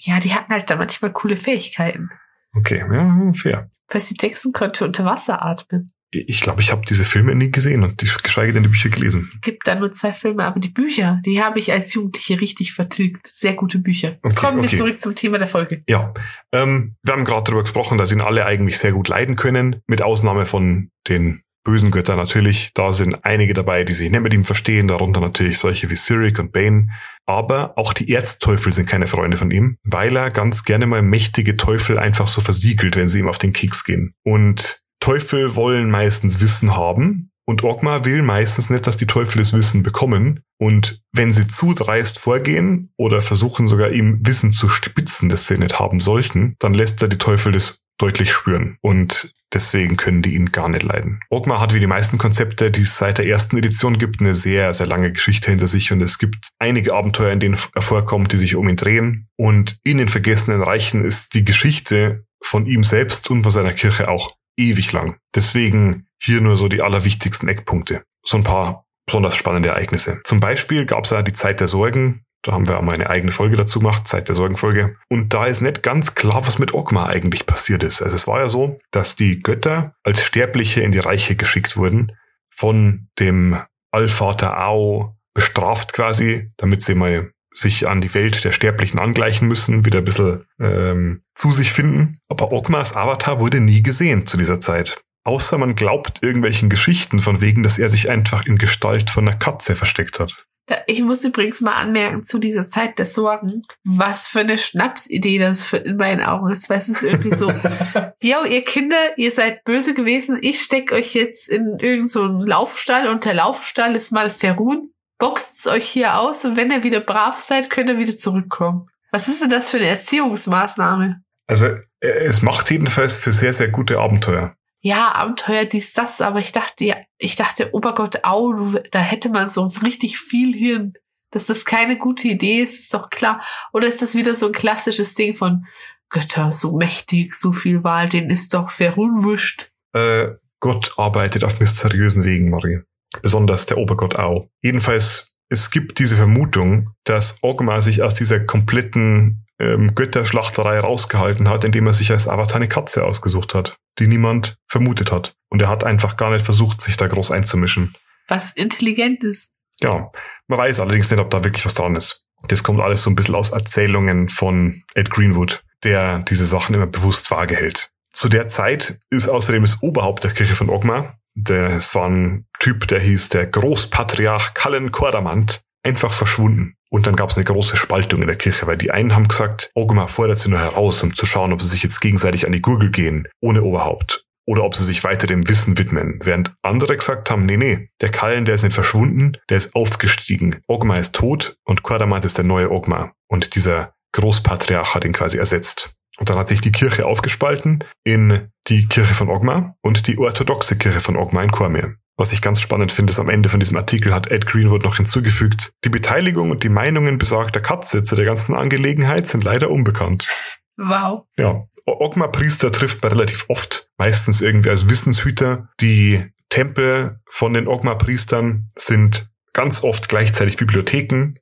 ja, 0.00 0.20
die 0.20 0.34
hatten 0.34 0.52
halt 0.52 0.70
da 0.70 0.76
manchmal 0.76 1.12
coole 1.12 1.36
Fähigkeiten. 1.36 2.10
Okay, 2.54 2.78
ja, 2.78 3.32
fair. 3.34 3.68
Percy 3.88 4.14
Jackson 4.18 4.52
konnte 4.52 4.84
unter 4.84 5.04
Wasser 5.04 5.44
atmen. 5.44 5.92
Ich 6.10 6.40
glaube, 6.40 6.60
ich 6.60 6.70
habe 6.70 6.82
diese 6.88 7.04
Filme 7.04 7.34
nie 7.34 7.50
gesehen 7.50 7.82
und 7.82 8.00
die, 8.00 8.06
geschweige 8.06 8.52
denn 8.52 8.62
die 8.62 8.68
Bücher 8.68 8.88
gelesen. 8.88 9.20
Es 9.20 9.40
gibt 9.40 9.66
da 9.66 9.74
nur 9.74 9.92
zwei 9.92 10.12
Filme, 10.12 10.44
aber 10.44 10.60
die 10.60 10.68
Bücher, 10.68 11.20
die 11.26 11.42
habe 11.42 11.58
ich 11.58 11.72
als 11.72 11.92
Jugendliche 11.92 12.40
richtig 12.40 12.72
vertilgt. 12.72 13.32
Sehr 13.34 13.54
gute 13.54 13.80
Bücher. 13.80 14.18
Okay, 14.22 14.34
Kommen 14.36 14.58
wir 14.58 14.68
okay. 14.68 14.76
zurück 14.76 15.00
zum 15.00 15.16
Thema 15.16 15.38
der 15.38 15.48
Folge. 15.48 15.82
Ja, 15.88 16.14
ähm, 16.52 16.94
wir 17.02 17.14
haben 17.14 17.24
gerade 17.24 17.42
darüber 17.44 17.62
gesprochen, 17.62 17.98
dass 17.98 18.12
ihn 18.12 18.20
alle 18.20 18.46
eigentlich 18.46 18.78
sehr 18.78 18.92
gut 18.92 19.08
leiden 19.08 19.34
können, 19.34 19.82
mit 19.88 20.02
Ausnahme 20.02 20.46
von 20.46 20.90
den 21.08 21.42
bösen 21.64 21.90
Göttern 21.90 22.18
natürlich. 22.18 22.70
Da 22.74 22.92
sind 22.92 23.24
einige 23.24 23.54
dabei, 23.54 23.84
die 23.84 23.94
sich 23.94 24.10
nicht 24.10 24.20
mit 24.20 24.32
ihm 24.32 24.44
verstehen, 24.44 24.86
darunter 24.86 25.20
natürlich 25.20 25.58
solche 25.58 25.90
wie 25.90 25.96
Cyric 25.96 26.38
und 26.38 26.52
Bane. 26.52 26.88
Aber 27.26 27.76
auch 27.76 27.94
die 27.94 28.12
Erzteufel 28.12 28.72
sind 28.72 28.86
keine 28.86 29.06
Freunde 29.06 29.38
von 29.38 29.50
ihm, 29.50 29.78
weil 29.82 30.14
er 30.14 30.30
ganz 30.30 30.64
gerne 30.64 30.86
mal 30.86 31.02
mächtige 31.02 31.56
Teufel 31.56 31.98
einfach 31.98 32.26
so 32.26 32.40
versiegelt, 32.40 32.96
wenn 32.96 33.08
sie 33.08 33.20
ihm 33.20 33.28
auf 33.28 33.38
den 33.38 33.54
Keks 33.54 33.84
gehen. 33.84 34.14
Und 34.22 34.82
Teufel 35.00 35.56
wollen 35.56 35.90
meistens 35.90 36.40
Wissen 36.40 36.76
haben 36.76 37.30
und 37.46 37.62
Ogma 37.62 38.04
will 38.04 38.22
meistens 38.22 38.70
nicht, 38.70 38.86
dass 38.86 38.96
die 38.96 39.06
Teufel 39.06 39.38
das 39.38 39.52
Wissen 39.52 39.82
bekommen. 39.82 40.40
Und 40.58 41.02
wenn 41.12 41.32
sie 41.32 41.46
zu 41.46 41.74
dreist 41.74 42.18
vorgehen 42.18 42.90
oder 42.96 43.20
versuchen 43.20 43.66
sogar 43.66 43.90
ihm 43.90 44.20
Wissen 44.22 44.50
zu 44.52 44.68
spitzen, 44.68 45.28
das 45.28 45.46
sie 45.46 45.58
nicht 45.58 45.78
haben 45.78 46.00
sollten, 46.00 46.56
dann 46.58 46.72
lässt 46.72 47.02
er 47.02 47.08
die 47.08 47.18
Teufel 47.18 47.52
das 47.52 47.83
deutlich 47.98 48.32
spüren. 48.32 48.78
Und 48.80 49.34
deswegen 49.52 49.96
können 49.96 50.22
die 50.22 50.34
ihn 50.34 50.52
gar 50.52 50.68
nicht 50.68 50.82
leiden. 50.82 51.20
Ogma 51.30 51.60
hat 51.60 51.74
wie 51.74 51.80
die 51.80 51.86
meisten 51.86 52.18
Konzepte, 52.18 52.70
die 52.70 52.82
es 52.82 52.98
seit 52.98 53.18
der 53.18 53.26
ersten 53.26 53.56
Edition 53.56 53.98
gibt, 53.98 54.20
eine 54.20 54.34
sehr, 54.34 54.74
sehr 54.74 54.86
lange 54.86 55.12
Geschichte 55.12 55.50
hinter 55.50 55.66
sich 55.66 55.92
und 55.92 56.00
es 56.00 56.18
gibt 56.18 56.48
einige 56.58 56.94
Abenteuer, 56.94 57.32
in 57.32 57.40
denen 57.40 57.58
er 57.74 57.82
vorkommt, 57.82 58.32
die 58.32 58.38
sich 58.38 58.56
um 58.56 58.68
ihn 58.68 58.76
drehen. 58.76 59.28
Und 59.36 59.78
in 59.84 59.98
den 59.98 60.08
Vergessenen 60.08 60.62
Reichen 60.62 61.04
ist 61.04 61.34
die 61.34 61.44
Geschichte 61.44 62.24
von 62.42 62.66
ihm 62.66 62.84
selbst 62.84 63.30
und 63.30 63.42
von 63.42 63.52
seiner 63.52 63.72
Kirche 63.72 64.08
auch 64.08 64.36
ewig 64.56 64.92
lang. 64.92 65.16
Deswegen 65.34 66.06
hier 66.20 66.40
nur 66.40 66.56
so 66.56 66.68
die 66.68 66.82
allerwichtigsten 66.82 67.48
Eckpunkte. 67.48 68.02
So 68.24 68.36
ein 68.36 68.44
paar 68.44 68.84
besonders 69.06 69.36
spannende 69.36 69.68
Ereignisse. 69.70 70.20
Zum 70.24 70.40
Beispiel 70.40 70.86
gab 70.86 71.04
es 71.04 71.10
ja 71.10 71.22
die 71.22 71.32
Zeit 71.32 71.60
der 71.60 71.68
Sorgen. 71.68 72.23
Da 72.44 72.52
haben 72.52 72.68
wir 72.68 72.78
einmal 72.78 72.94
eine 72.94 73.08
eigene 73.08 73.32
Folge 73.32 73.56
dazu 73.56 73.80
gemacht, 73.80 74.06
Zeit 74.06 74.28
der 74.28 74.36
Sorgenfolge. 74.36 74.96
Und 75.08 75.32
da 75.32 75.46
ist 75.46 75.62
nicht 75.62 75.82
ganz 75.82 76.14
klar, 76.14 76.46
was 76.46 76.58
mit 76.58 76.74
Ogma 76.74 77.06
eigentlich 77.06 77.46
passiert 77.46 77.82
ist. 77.82 78.02
Also 78.02 78.14
es 78.14 78.26
war 78.26 78.40
ja 78.40 78.48
so, 78.48 78.78
dass 78.90 79.16
die 79.16 79.40
Götter 79.40 79.94
als 80.02 80.22
Sterbliche 80.22 80.82
in 80.82 80.92
die 80.92 80.98
Reiche 80.98 81.36
geschickt 81.36 81.76
wurden, 81.76 82.12
von 82.50 83.08
dem 83.18 83.58
Allvater 83.90 84.60
Ao 84.60 85.16
bestraft 85.32 85.94
quasi, 85.94 86.50
damit 86.58 86.82
sie 86.82 86.94
mal 86.94 87.32
sich 87.50 87.88
an 87.88 88.00
die 88.00 88.12
Welt 88.14 88.44
der 88.44 88.52
Sterblichen 88.52 88.98
angleichen 88.98 89.48
müssen, 89.48 89.84
wieder 89.84 89.98
ein 89.98 90.04
bisschen 90.04 90.44
ähm, 90.60 91.22
zu 91.34 91.52
sich 91.52 91.72
finden. 91.72 92.18
Aber 92.28 92.52
Ogmas 92.52 92.96
Avatar 92.96 93.40
wurde 93.40 93.60
nie 93.60 93.82
gesehen 93.82 94.26
zu 94.26 94.36
dieser 94.36 94.60
Zeit. 94.60 95.00
Außer 95.24 95.56
man 95.56 95.74
glaubt 95.74 96.22
irgendwelchen 96.22 96.68
Geschichten 96.68 97.20
von 97.20 97.40
wegen, 97.40 97.62
dass 97.62 97.78
er 97.78 97.88
sich 97.88 98.10
einfach 98.10 98.46
in 98.46 98.58
Gestalt 98.58 99.10
von 99.10 99.26
einer 99.26 99.38
Katze 99.38 99.74
versteckt 99.74 100.20
hat. 100.20 100.44
Ich 100.86 101.02
muss 101.02 101.24
übrigens 101.24 101.60
mal 101.60 101.74
anmerken, 101.74 102.24
zu 102.24 102.38
dieser 102.38 102.66
Zeit 102.66 102.98
der 102.98 103.04
Sorgen, 103.04 103.62
was 103.84 104.26
für 104.26 104.40
eine 104.40 104.56
Schnapsidee 104.56 105.38
das 105.38 105.64
für 105.64 105.76
in 105.78 105.96
meinen 105.96 106.22
Augen 106.22 106.50
ist, 106.50 106.70
weil 106.70 106.78
es 106.78 106.88
ist 106.88 107.02
irgendwie 107.02 107.34
so, 107.34 107.52
yo, 108.22 108.44
ihr 108.44 108.62
Kinder, 108.64 109.18
ihr 109.18 109.30
seid 109.30 109.62
böse 109.64 109.92
gewesen, 109.92 110.38
ich 110.40 110.62
steck 110.62 110.90
euch 110.92 111.14
jetzt 111.14 111.48
in 111.50 111.78
irgendeinen 111.78 112.08
so 112.08 112.26
Laufstall 112.26 113.08
und 113.08 113.26
der 113.26 113.34
Laufstall 113.34 113.94
ist 113.94 114.10
mal 114.10 114.30
Ferun, 114.30 114.90
boxt 115.18 115.66
euch 115.68 115.86
hier 115.86 116.18
aus 116.18 116.46
und 116.46 116.56
wenn 116.56 116.70
ihr 116.70 116.82
wieder 116.82 117.00
brav 117.00 117.36
seid, 117.36 117.68
könnt 117.68 117.90
ihr 117.90 117.98
wieder 117.98 118.16
zurückkommen. 118.16 118.88
Was 119.12 119.28
ist 119.28 119.42
denn 119.42 119.50
das 119.50 119.70
für 119.70 119.76
eine 119.76 119.88
Erziehungsmaßnahme? 119.88 121.22
Also 121.46 121.66
äh, 121.66 121.80
es 122.00 122.40
macht 122.40 122.70
jedenfalls 122.70 123.18
für 123.18 123.34
sehr, 123.34 123.52
sehr 123.52 123.68
gute 123.68 124.00
Abenteuer. 124.00 124.56
Ja, 124.84 125.12
Abenteuer, 125.14 125.64
dies, 125.64 125.94
das, 125.94 126.20
aber 126.20 126.40
ich 126.40 126.52
dachte, 126.52 126.84
ja, 126.84 126.96
ich 127.16 127.36
dachte, 127.36 127.72
Obergott, 127.72 128.22
au, 128.22 128.52
du, 128.52 128.82
da 128.90 128.98
hätte 128.98 129.30
man 129.30 129.48
so 129.48 129.64
richtig 129.82 130.18
viel 130.18 130.54
Hirn. 130.54 130.92
Dass 131.30 131.46
das 131.46 131.64
keine 131.64 131.96
gute 131.96 132.28
Idee 132.28 132.60
ist, 132.60 132.78
ist 132.78 132.92
doch 132.92 133.08
klar. 133.08 133.42
Oder 133.72 133.88
ist 133.88 134.02
das 134.02 134.14
wieder 134.14 134.34
so 134.34 134.46
ein 134.46 134.52
klassisches 134.52 135.14
Ding 135.14 135.32
von 135.32 135.64
Götter, 136.10 136.50
so 136.50 136.76
mächtig, 136.76 137.34
so 137.34 137.52
viel 137.52 137.82
Wahl, 137.82 138.10
den 138.10 138.28
ist 138.28 138.52
doch 138.52 138.70
verunwurscht. 138.70 139.70
Äh, 139.94 140.32
Gott 140.60 140.92
arbeitet 140.98 141.44
auf 141.44 141.60
mysteriösen 141.60 142.22
Wegen, 142.22 142.50
Marie. 142.50 142.80
Besonders 143.22 143.64
der 143.64 143.78
Obergott 143.78 144.16
Au. 144.16 144.50
Jedenfalls, 144.62 145.34
es 145.48 145.70
gibt 145.70 145.98
diese 145.98 146.16
Vermutung, 146.16 146.84
dass 147.04 147.38
Ogma 147.40 147.80
sich 147.80 148.02
aus 148.02 148.14
dieser 148.14 148.40
kompletten 148.40 149.43
ähm, 149.58 149.94
Götterschlachterei 149.94 150.80
rausgehalten 150.80 151.48
hat, 151.48 151.64
indem 151.64 151.86
er 151.86 151.94
sich 151.94 152.10
als 152.10 152.28
Avatar 152.28 152.56
eine 152.56 152.68
Katze 152.68 153.04
ausgesucht 153.04 153.54
hat, 153.54 153.76
die 153.98 154.06
niemand 154.06 154.56
vermutet 154.66 155.12
hat. 155.12 155.34
Und 155.48 155.62
er 155.62 155.68
hat 155.68 155.84
einfach 155.84 156.16
gar 156.16 156.30
nicht 156.30 156.44
versucht, 156.44 156.80
sich 156.80 156.96
da 156.96 157.06
groß 157.06 157.30
einzumischen. 157.30 157.94
Was 158.28 158.52
intelligent 158.52 159.24
ist. 159.24 159.52
Genau. 159.80 160.12
Man 160.48 160.58
weiß 160.58 160.80
allerdings 160.80 161.10
nicht, 161.10 161.20
ob 161.20 161.30
da 161.30 161.44
wirklich 161.44 161.64
was 161.64 161.74
dran 161.74 161.96
ist. 161.96 162.24
Das 162.48 162.62
kommt 162.62 162.80
alles 162.80 163.02
so 163.02 163.10
ein 163.10 163.16
bisschen 163.16 163.34
aus 163.34 163.50
Erzählungen 163.50 164.28
von 164.28 164.82
Ed 164.94 165.10
Greenwood, 165.10 165.62
der 165.82 166.18
diese 166.20 166.44
Sachen 166.44 166.74
immer 166.74 166.86
bewusst 166.86 167.30
vage 167.30 167.56
hält. 167.56 167.90
Zu 168.12 168.28
der 168.28 168.48
Zeit 168.48 168.98
ist 169.10 169.28
außerdem 169.28 169.62
das 169.62 169.82
Oberhaupt 169.82 170.24
der 170.24 170.32
Kirche 170.32 170.54
von 170.54 170.68
Ogma, 170.68 171.14
das 171.34 171.94
war 171.94 172.08
ein 172.08 172.46
Typ, 172.60 172.86
der 172.86 173.00
hieß 173.00 173.30
der 173.30 173.46
Großpatriarch 173.46 174.54
Cullen 174.54 174.92
Kordamant, 174.92 175.62
einfach 175.82 176.12
verschwunden. 176.12 176.76
Und 176.94 177.08
dann 177.08 177.16
gab 177.16 177.30
es 177.30 177.36
eine 177.36 177.44
große 177.44 177.76
Spaltung 177.76 178.20
in 178.20 178.28
der 178.28 178.36
Kirche, 178.36 178.68
weil 178.68 178.76
die 178.76 178.92
einen 178.92 179.16
haben 179.16 179.26
gesagt, 179.26 179.72
Ogma 179.74 180.06
fordert 180.06 180.38
sie 180.38 180.48
nur 180.48 180.60
heraus, 180.60 181.02
um 181.02 181.12
zu 181.12 181.26
schauen, 181.26 181.52
ob 181.52 181.60
sie 181.60 181.66
sich 181.66 181.82
jetzt 181.82 181.98
gegenseitig 181.98 182.46
an 182.46 182.52
die 182.52 182.62
Gurgel 182.62 182.92
gehen, 182.92 183.26
ohne 183.40 183.64
Oberhaupt. 183.64 184.26
Oder 184.46 184.62
ob 184.62 184.76
sie 184.76 184.84
sich 184.84 185.02
weiter 185.02 185.26
dem 185.26 185.48
Wissen 185.48 185.76
widmen. 185.76 186.20
Während 186.22 186.54
andere 186.62 186.96
gesagt 186.96 187.32
haben, 187.32 187.46
nee, 187.46 187.56
nee, 187.56 187.88
der 188.00 188.12
Kallen, 188.12 188.44
der 188.44 188.54
ist 188.54 188.62
nicht 188.62 188.74
verschwunden, 188.74 189.36
der 189.50 189.56
ist 189.56 189.74
aufgestiegen. 189.74 190.60
Ogma 190.68 190.94
ist 190.94 191.16
tot 191.16 191.56
und 191.64 191.82
Quadamant 191.82 192.24
ist 192.24 192.38
der 192.38 192.44
neue 192.44 192.70
Ogma. 192.70 193.10
Und 193.26 193.56
dieser 193.56 193.94
Großpatriarch 194.12 194.94
hat 194.94 195.04
ihn 195.04 195.12
quasi 195.12 195.36
ersetzt. 195.36 195.96
Und 196.18 196.30
dann 196.30 196.38
hat 196.38 196.48
sich 196.48 196.60
die 196.60 196.72
Kirche 196.72 197.06
aufgespalten 197.06 197.84
in 198.04 198.48
die 198.68 198.86
Kirche 198.86 199.14
von 199.14 199.28
Ogma 199.28 199.76
und 199.82 200.06
die 200.06 200.18
orthodoxe 200.18 200.78
Kirche 200.78 201.00
von 201.00 201.16
Ogma 201.16 201.42
in 201.42 201.50
Cormier. 201.50 201.96
Was 202.16 202.32
ich 202.32 202.40
ganz 202.40 202.60
spannend 202.60 202.92
finde, 202.92 203.10
ist 203.10 203.18
am 203.18 203.28
Ende 203.28 203.48
von 203.48 203.58
diesem 203.58 203.76
Artikel 203.76 204.14
hat 204.14 204.28
Ed 204.28 204.46
Greenwood 204.46 204.84
noch 204.84 204.96
hinzugefügt, 204.96 205.72
die 205.84 205.88
Beteiligung 205.88 206.50
und 206.50 206.62
die 206.62 206.68
Meinungen 206.68 207.18
besagter 207.18 207.60
Katze 207.60 208.04
zu 208.04 208.14
der 208.14 208.24
ganzen 208.24 208.54
Angelegenheit 208.54 209.26
sind 209.26 209.42
leider 209.42 209.70
unbekannt. 209.70 210.28
Wow. 210.76 211.24
Ja, 211.36 211.66
Ogma-Priester 211.86 212.70
trifft 212.70 213.02
man 213.02 213.12
relativ 213.12 213.46
oft, 213.48 213.90
meistens 213.96 214.40
irgendwie 214.40 214.70
als 214.70 214.88
Wissenshüter. 214.88 215.68
Die 215.80 216.24
Tempel 216.48 217.20
von 217.28 217.54
den 217.54 217.66
Ogma-Priestern 217.66 218.68
sind 218.76 219.28
ganz 219.52 219.82
oft 219.82 220.08
gleichzeitig 220.08 220.56
Bibliotheken 220.56 221.34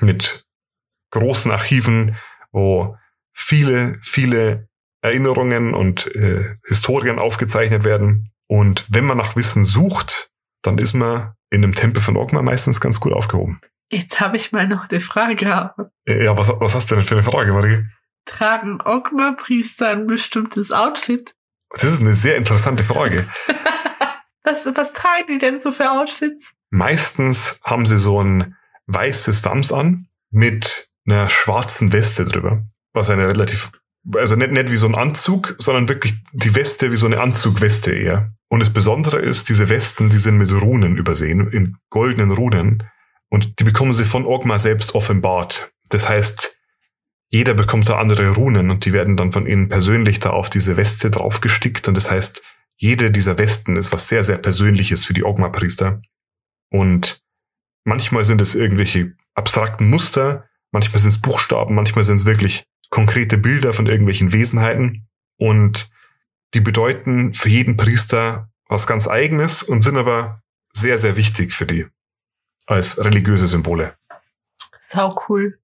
mit 0.00 0.46
großen 1.10 1.50
Archiven, 1.50 2.16
wo 2.52 2.96
viele, 3.38 3.98
viele 4.02 4.68
Erinnerungen 5.00 5.74
und 5.74 6.14
äh, 6.14 6.56
Historien 6.66 7.18
aufgezeichnet 7.18 7.84
werden. 7.84 8.32
Und 8.48 8.86
wenn 8.90 9.04
man 9.04 9.16
nach 9.16 9.36
Wissen 9.36 9.64
sucht, 9.64 10.30
dann 10.62 10.78
ist 10.78 10.94
man 10.94 11.34
in 11.50 11.62
einem 11.62 11.74
Tempel 11.74 12.02
von 12.02 12.16
Ogma 12.16 12.42
meistens 12.42 12.80
ganz 12.80 13.00
gut 13.00 13.12
aufgehoben. 13.12 13.60
Jetzt 13.90 14.20
habe 14.20 14.36
ich 14.36 14.52
mal 14.52 14.66
noch 14.66 14.90
eine 14.90 15.00
Frage. 15.00 15.72
Äh, 16.06 16.24
Ja, 16.24 16.36
was, 16.36 16.48
was 16.48 16.74
hast 16.74 16.90
du 16.90 16.96
denn 16.96 17.04
für 17.04 17.14
eine 17.14 17.22
Frage, 17.22 17.52
Marie? 17.52 17.84
Tragen 18.26 18.80
Ogma-Priester 18.82 19.90
ein 19.90 20.06
bestimmtes 20.06 20.72
Outfit? 20.72 21.34
Das 21.70 21.84
ist 21.84 22.00
eine 22.00 22.14
sehr 22.14 22.36
interessante 22.36 22.82
Frage. 22.82 23.26
Was, 24.44 24.66
was 24.74 24.94
tragen 24.94 25.26
die 25.28 25.36
denn 25.38 25.60
so 25.60 25.72
für 25.72 25.90
Outfits? 25.90 26.54
Meistens 26.70 27.60
haben 27.64 27.84
sie 27.84 27.98
so 27.98 28.22
ein 28.22 28.56
weißes 28.86 29.44
Wams 29.44 29.72
an 29.72 30.08
mit 30.30 30.88
einer 31.06 31.28
schwarzen 31.28 31.92
Weste 31.92 32.24
drüber. 32.24 32.62
Was 32.92 33.10
eine 33.10 33.28
relativ, 33.28 33.70
also 34.14 34.36
nicht, 34.36 34.52
nicht 34.52 34.70
wie 34.70 34.76
so 34.76 34.86
ein 34.86 34.94
Anzug, 34.94 35.56
sondern 35.58 35.88
wirklich 35.88 36.14
die 36.32 36.54
Weste 36.54 36.92
wie 36.92 36.96
so 36.96 37.06
eine 37.06 37.20
Anzugweste 37.20 37.92
eher. 37.92 38.32
Und 38.48 38.60
das 38.60 38.72
Besondere 38.72 39.18
ist, 39.18 39.48
diese 39.48 39.68
Westen, 39.68 40.10
die 40.10 40.18
sind 40.18 40.38
mit 40.38 40.52
Runen 40.52 40.96
übersehen, 40.96 41.50
in 41.52 41.76
goldenen 41.90 42.32
Runen. 42.32 42.82
Und 43.28 43.60
die 43.60 43.64
bekommen 43.64 43.92
sie 43.92 44.04
von 44.04 44.24
Ogma 44.24 44.58
selbst 44.58 44.94
offenbart. 44.94 45.70
Das 45.90 46.08
heißt, 46.08 46.58
jeder 47.30 47.54
bekommt 47.54 47.88
da 47.88 47.98
andere 47.98 48.30
Runen 48.30 48.70
und 48.70 48.86
die 48.86 48.94
werden 48.94 49.16
dann 49.16 49.32
von 49.32 49.46
ihnen 49.46 49.68
persönlich 49.68 50.18
da 50.18 50.30
auf 50.30 50.48
diese 50.48 50.78
Weste 50.78 51.10
draufgestickt. 51.10 51.86
Und 51.88 51.94
das 51.94 52.10
heißt, 52.10 52.42
jede 52.76 53.10
dieser 53.10 53.36
Westen 53.36 53.76
ist 53.76 53.92
was 53.92 54.08
sehr, 54.08 54.24
sehr 54.24 54.38
Persönliches 54.38 55.04
für 55.04 55.12
die 55.12 55.24
Ogma-Priester. 55.24 56.00
Und 56.70 57.20
manchmal 57.84 58.24
sind 58.24 58.40
es 58.40 58.54
irgendwelche 58.54 59.14
abstrakten 59.34 59.90
Muster, 59.90 60.48
manchmal 60.72 61.00
sind 61.00 61.10
es 61.10 61.20
Buchstaben, 61.20 61.74
manchmal 61.74 62.04
sind 62.04 62.16
es 62.16 62.24
wirklich 62.24 62.64
konkrete 62.90 63.38
Bilder 63.38 63.72
von 63.72 63.86
irgendwelchen 63.86 64.32
Wesenheiten. 64.32 65.08
Und 65.36 65.90
die 66.54 66.60
bedeuten 66.60 67.34
für 67.34 67.48
jeden 67.48 67.76
Priester 67.76 68.50
was 68.68 68.86
ganz 68.86 69.08
eigenes 69.08 69.62
und 69.62 69.82
sind 69.82 69.96
aber 69.96 70.42
sehr, 70.72 70.98
sehr 70.98 71.16
wichtig 71.16 71.54
für 71.54 71.66
die 71.66 71.86
als 72.66 73.02
religiöse 73.02 73.46
Symbole. 73.46 73.96
Sau 74.80 75.22
cool. 75.28 75.58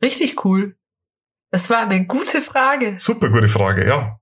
Richtig 0.00 0.44
cool. 0.44 0.76
Das 1.50 1.70
war 1.70 1.78
eine 1.78 2.06
gute 2.06 2.42
Frage. 2.42 2.96
Super 2.98 3.30
gute 3.30 3.48
Frage, 3.48 3.86
ja. 3.86 4.20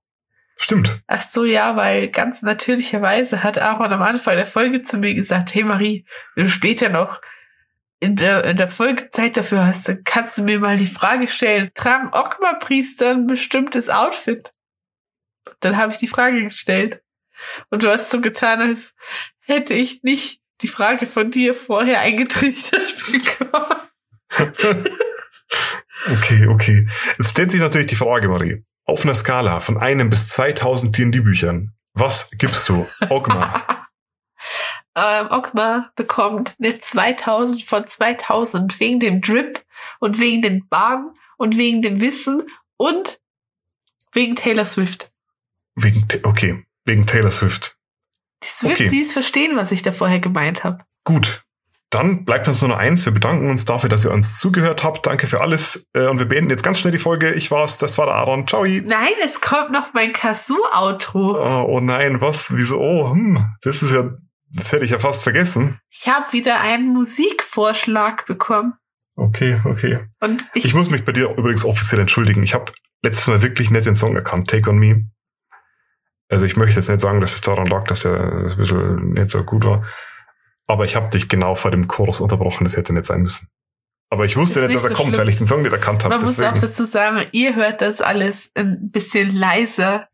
Stimmt. 0.56 1.02
Ach 1.06 1.22
so, 1.22 1.44
ja, 1.44 1.76
weil 1.76 2.08
ganz 2.08 2.40
natürlicherweise 2.40 3.42
hat 3.42 3.58
Aaron 3.58 3.92
am 3.92 4.02
Anfang 4.02 4.36
der 4.36 4.46
Folge 4.46 4.80
zu 4.80 4.96
mir 4.96 5.14
gesagt, 5.14 5.54
hey 5.54 5.64
Marie, 5.64 6.06
du 6.34 6.48
später 6.48 6.88
noch 6.88 7.20
in 8.06 8.14
der, 8.14 8.44
in 8.44 8.56
der 8.56 8.68
Folgezeit 8.68 9.36
dafür 9.36 9.66
hast, 9.66 9.88
dann 9.88 10.04
kannst 10.04 10.38
du 10.38 10.44
mir 10.44 10.60
mal 10.60 10.76
die 10.76 10.86
Frage 10.86 11.26
stellen, 11.26 11.72
tragen 11.74 12.08
Okma-Priester 12.12 13.10
ein 13.10 13.26
bestimmtes 13.26 13.90
Outfit? 13.90 14.52
Dann 15.58 15.76
habe 15.76 15.92
ich 15.92 15.98
die 15.98 16.06
Frage 16.06 16.44
gestellt. 16.44 17.02
Und 17.68 17.82
du 17.82 17.90
hast 17.90 18.10
so 18.10 18.20
getan, 18.20 18.60
als 18.60 18.94
hätte 19.40 19.74
ich 19.74 20.04
nicht 20.04 20.40
die 20.62 20.68
Frage 20.68 21.06
von 21.06 21.32
dir 21.32 21.52
vorher 21.52 22.00
eingetrichtert 22.00 22.94
bekommen. 23.12 23.80
okay, 26.12 26.46
okay. 26.46 26.88
Jetzt 27.18 27.30
stellt 27.30 27.50
sich 27.50 27.60
natürlich 27.60 27.88
die 27.88 27.96
Frage, 27.96 28.28
Marie. 28.28 28.64
Auf 28.84 29.02
einer 29.02 29.16
Skala 29.16 29.58
von 29.60 29.78
einem 29.78 30.10
bis 30.10 30.28
2000 30.28 30.96
D&D-Büchern, 30.96 31.72
was 31.92 32.30
gibst 32.38 32.68
du 32.68 32.86
Ogma? 33.08 33.66
ähm, 34.96 35.28
Ogma 35.30 35.90
bekommt 35.94 36.56
eine 36.58 36.78
2000 36.78 37.62
von 37.62 37.86
2000 37.86 38.80
wegen 38.80 38.98
dem 38.98 39.20
Drip 39.20 39.62
und 40.00 40.18
wegen 40.18 40.42
den 40.42 40.66
Bahnen 40.68 41.10
und 41.36 41.58
wegen 41.58 41.82
dem 41.82 42.00
Wissen 42.00 42.42
und 42.78 43.20
wegen 44.12 44.34
Taylor 44.34 44.64
Swift. 44.64 45.12
Wegen, 45.74 46.08
okay, 46.22 46.64
wegen 46.86 47.06
Taylor 47.06 47.30
Swift. 47.30 47.76
Die 48.42 48.48
Swifties 48.48 49.08
okay. 49.08 49.12
verstehen, 49.12 49.56
was 49.56 49.70
ich 49.70 49.82
da 49.82 49.92
vorher 49.92 50.18
gemeint 50.20 50.64
habe. 50.64 50.78
Gut. 51.04 51.42
Dann 51.90 52.24
bleibt 52.24 52.48
uns 52.48 52.60
nur 52.62 52.70
noch 52.70 52.78
eins. 52.78 53.04
Wir 53.04 53.12
bedanken 53.12 53.48
uns 53.48 53.64
dafür, 53.64 53.88
dass 53.88 54.04
ihr 54.04 54.10
uns 54.10 54.40
zugehört 54.40 54.82
habt. 54.82 55.06
Danke 55.06 55.28
für 55.28 55.40
alles. 55.40 55.88
Äh, 55.92 56.06
und 56.06 56.18
wir 56.18 56.26
beenden 56.26 56.50
jetzt 56.50 56.64
ganz 56.64 56.80
schnell 56.80 56.90
die 56.90 56.98
Folge. 56.98 57.32
Ich 57.34 57.50
war's, 57.50 57.78
das 57.78 57.96
war 57.96 58.06
der 58.06 58.16
Aaron. 58.16 58.48
Ciao. 58.48 58.64
Nein, 58.64 59.12
es 59.22 59.40
kommt 59.40 59.70
noch 59.70 59.94
mein 59.94 60.12
Kazoo-Outro. 60.12 61.36
Oh, 61.38 61.66
oh, 61.68 61.80
nein, 61.80 62.20
was? 62.20 62.56
Wieso? 62.56 62.80
Oh, 62.80 63.10
hm, 63.10 63.46
das 63.62 63.82
ist 63.82 63.92
ja, 63.92 64.10
das 64.56 64.72
hätte 64.72 64.84
ich 64.84 64.90
ja 64.90 64.98
fast 64.98 65.22
vergessen. 65.22 65.78
Ich 65.90 66.08
habe 66.08 66.32
wieder 66.32 66.60
einen 66.60 66.92
Musikvorschlag 66.92 68.26
bekommen. 68.26 68.74
Okay, 69.14 69.60
okay. 69.64 70.00
Und 70.20 70.50
ich, 70.54 70.66
ich 70.66 70.74
muss 70.74 70.90
mich 70.90 71.04
bei 71.04 71.12
dir 71.12 71.30
übrigens 71.30 71.64
offiziell 71.64 72.00
entschuldigen. 72.00 72.42
Ich 72.42 72.54
habe 72.54 72.72
letztes 73.02 73.26
Mal 73.28 73.42
wirklich 73.42 73.70
nicht 73.70 73.86
den 73.86 73.94
Song 73.94 74.14
erkannt. 74.14 74.48
Take 74.48 74.68
on 74.68 74.78
Me. 74.78 75.08
Also 76.28 76.44
ich 76.44 76.56
möchte 76.56 76.76
jetzt 76.76 76.88
nicht 76.88 77.00
sagen, 77.00 77.20
dass 77.20 77.34
es 77.34 77.40
daran 77.40 77.66
lag, 77.66 77.84
dass 77.86 78.00
der 78.00 78.20
ein 78.20 78.56
bisschen 78.56 79.12
nicht 79.12 79.30
so 79.30 79.44
gut 79.44 79.64
war. 79.64 79.84
Aber 80.66 80.84
ich 80.84 80.96
habe 80.96 81.08
dich 81.10 81.28
genau 81.28 81.54
vor 81.54 81.70
dem 81.70 81.86
Chorus 81.86 82.20
unterbrochen, 82.20 82.64
das 82.64 82.76
hätte 82.76 82.92
nicht 82.92 83.04
sein 83.04 83.22
müssen. 83.22 83.48
Aber 84.10 84.24
ich 84.24 84.36
wusste 84.36 84.60
nicht, 84.60 84.68
nicht, 84.68 84.76
dass 84.76 84.84
er 84.84 84.90
so 84.90 84.96
kommt, 84.96 85.14
schlimm. 85.14 85.20
weil 85.20 85.28
ich 85.28 85.38
den 85.38 85.46
Song 85.46 85.62
nicht 85.62 85.72
erkannt 85.72 86.04
habe. 86.04 86.16
Man 86.16 86.24
deswegen. 86.24 86.50
muss 86.50 86.58
auch 86.58 86.66
dazu 86.68 86.84
sagen, 86.84 87.26
ihr 87.32 87.54
hört 87.54 87.80
das 87.80 88.00
alles 88.00 88.50
ein 88.54 88.90
bisschen 88.90 89.34
leiser 89.34 90.08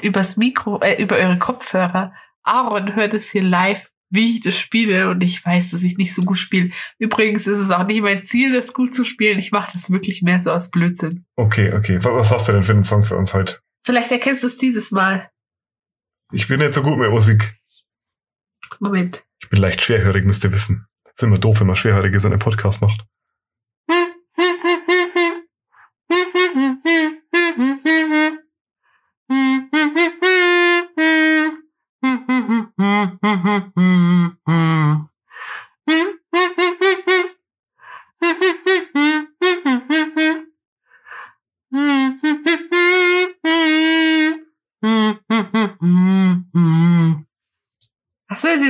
übers 0.00 0.36
Mikro, 0.36 0.80
äh, 0.80 1.00
über 1.02 1.16
eure 1.16 1.38
Kopfhörer. 1.38 2.12
Aaron 2.46 2.94
hört 2.94 3.14
es 3.14 3.30
hier 3.30 3.42
live, 3.42 3.90
wie 4.10 4.30
ich 4.30 4.40
das 4.40 4.56
spiele 4.56 5.10
und 5.10 5.22
ich 5.22 5.44
weiß, 5.44 5.72
dass 5.72 5.82
ich 5.82 5.98
nicht 5.98 6.14
so 6.14 6.22
gut 6.22 6.38
spiele. 6.38 6.70
Übrigens 6.98 7.46
ist 7.46 7.58
es 7.58 7.70
auch 7.70 7.86
nicht 7.86 8.02
mein 8.02 8.22
Ziel, 8.22 8.52
das 8.52 8.72
gut 8.72 8.94
zu 8.94 9.04
spielen. 9.04 9.38
Ich 9.38 9.50
mache 9.50 9.72
das 9.72 9.90
wirklich 9.90 10.22
mehr 10.22 10.38
so 10.38 10.52
aus 10.52 10.70
Blödsinn. 10.70 11.26
Okay, 11.36 11.72
okay. 11.72 11.98
Was 12.02 12.30
hast 12.30 12.48
du 12.48 12.52
denn 12.52 12.64
für 12.64 12.72
einen 12.72 12.84
Song 12.84 13.04
für 13.04 13.16
uns 13.16 13.34
heute? 13.34 13.58
Vielleicht 13.84 14.12
erkennst 14.12 14.42
du 14.42 14.46
es 14.46 14.56
dieses 14.56 14.90
Mal. 14.92 15.30
Ich 16.32 16.48
bin 16.48 16.60
nicht 16.60 16.72
so 16.72 16.82
gut 16.82 16.98
mit 16.98 17.10
Musik. 17.10 17.56
Moment. 18.80 19.24
Ich 19.40 19.48
bin 19.48 19.60
leicht 19.60 19.82
schwerhörig, 19.82 20.24
müsst 20.24 20.44
ihr 20.44 20.52
wissen. 20.52 20.86
ist 21.04 21.22
immer 21.22 21.38
doof, 21.38 21.60
wenn 21.60 21.66
man 21.66 21.76
Schwerhörige 21.76 22.18
so 22.18 22.28
einen 22.28 22.38
Podcast 22.38 22.80
macht. 22.80 23.04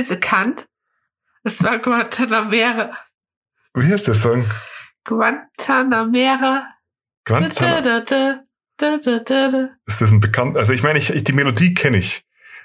Erkannt. 0.09 0.67
Es 1.43 1.63
war 1.63 1.79
Guantanamera. 1.79 2.97
Wie 3.73 3.91
heißt 3.91 4.07
der 4.07 4.13
Song? 4.13 4.45
Guantanamera. 5.03 6.67
Guantanamera. 7.25 8.43
Ist 8.79 10.01
das 10.01 10.11
ein 10.11 10.19
bekannt? 10.19 10.57
Also 10.57 10.73
ich 10.73 10.83
meine, 10.83 10.99
ich, 10.99 11.09
ich 11.09 11.23
die 11.23 11.31
Melodie 11.31 11.73
kenne 11.73 11.97
ich. 11.97 12.23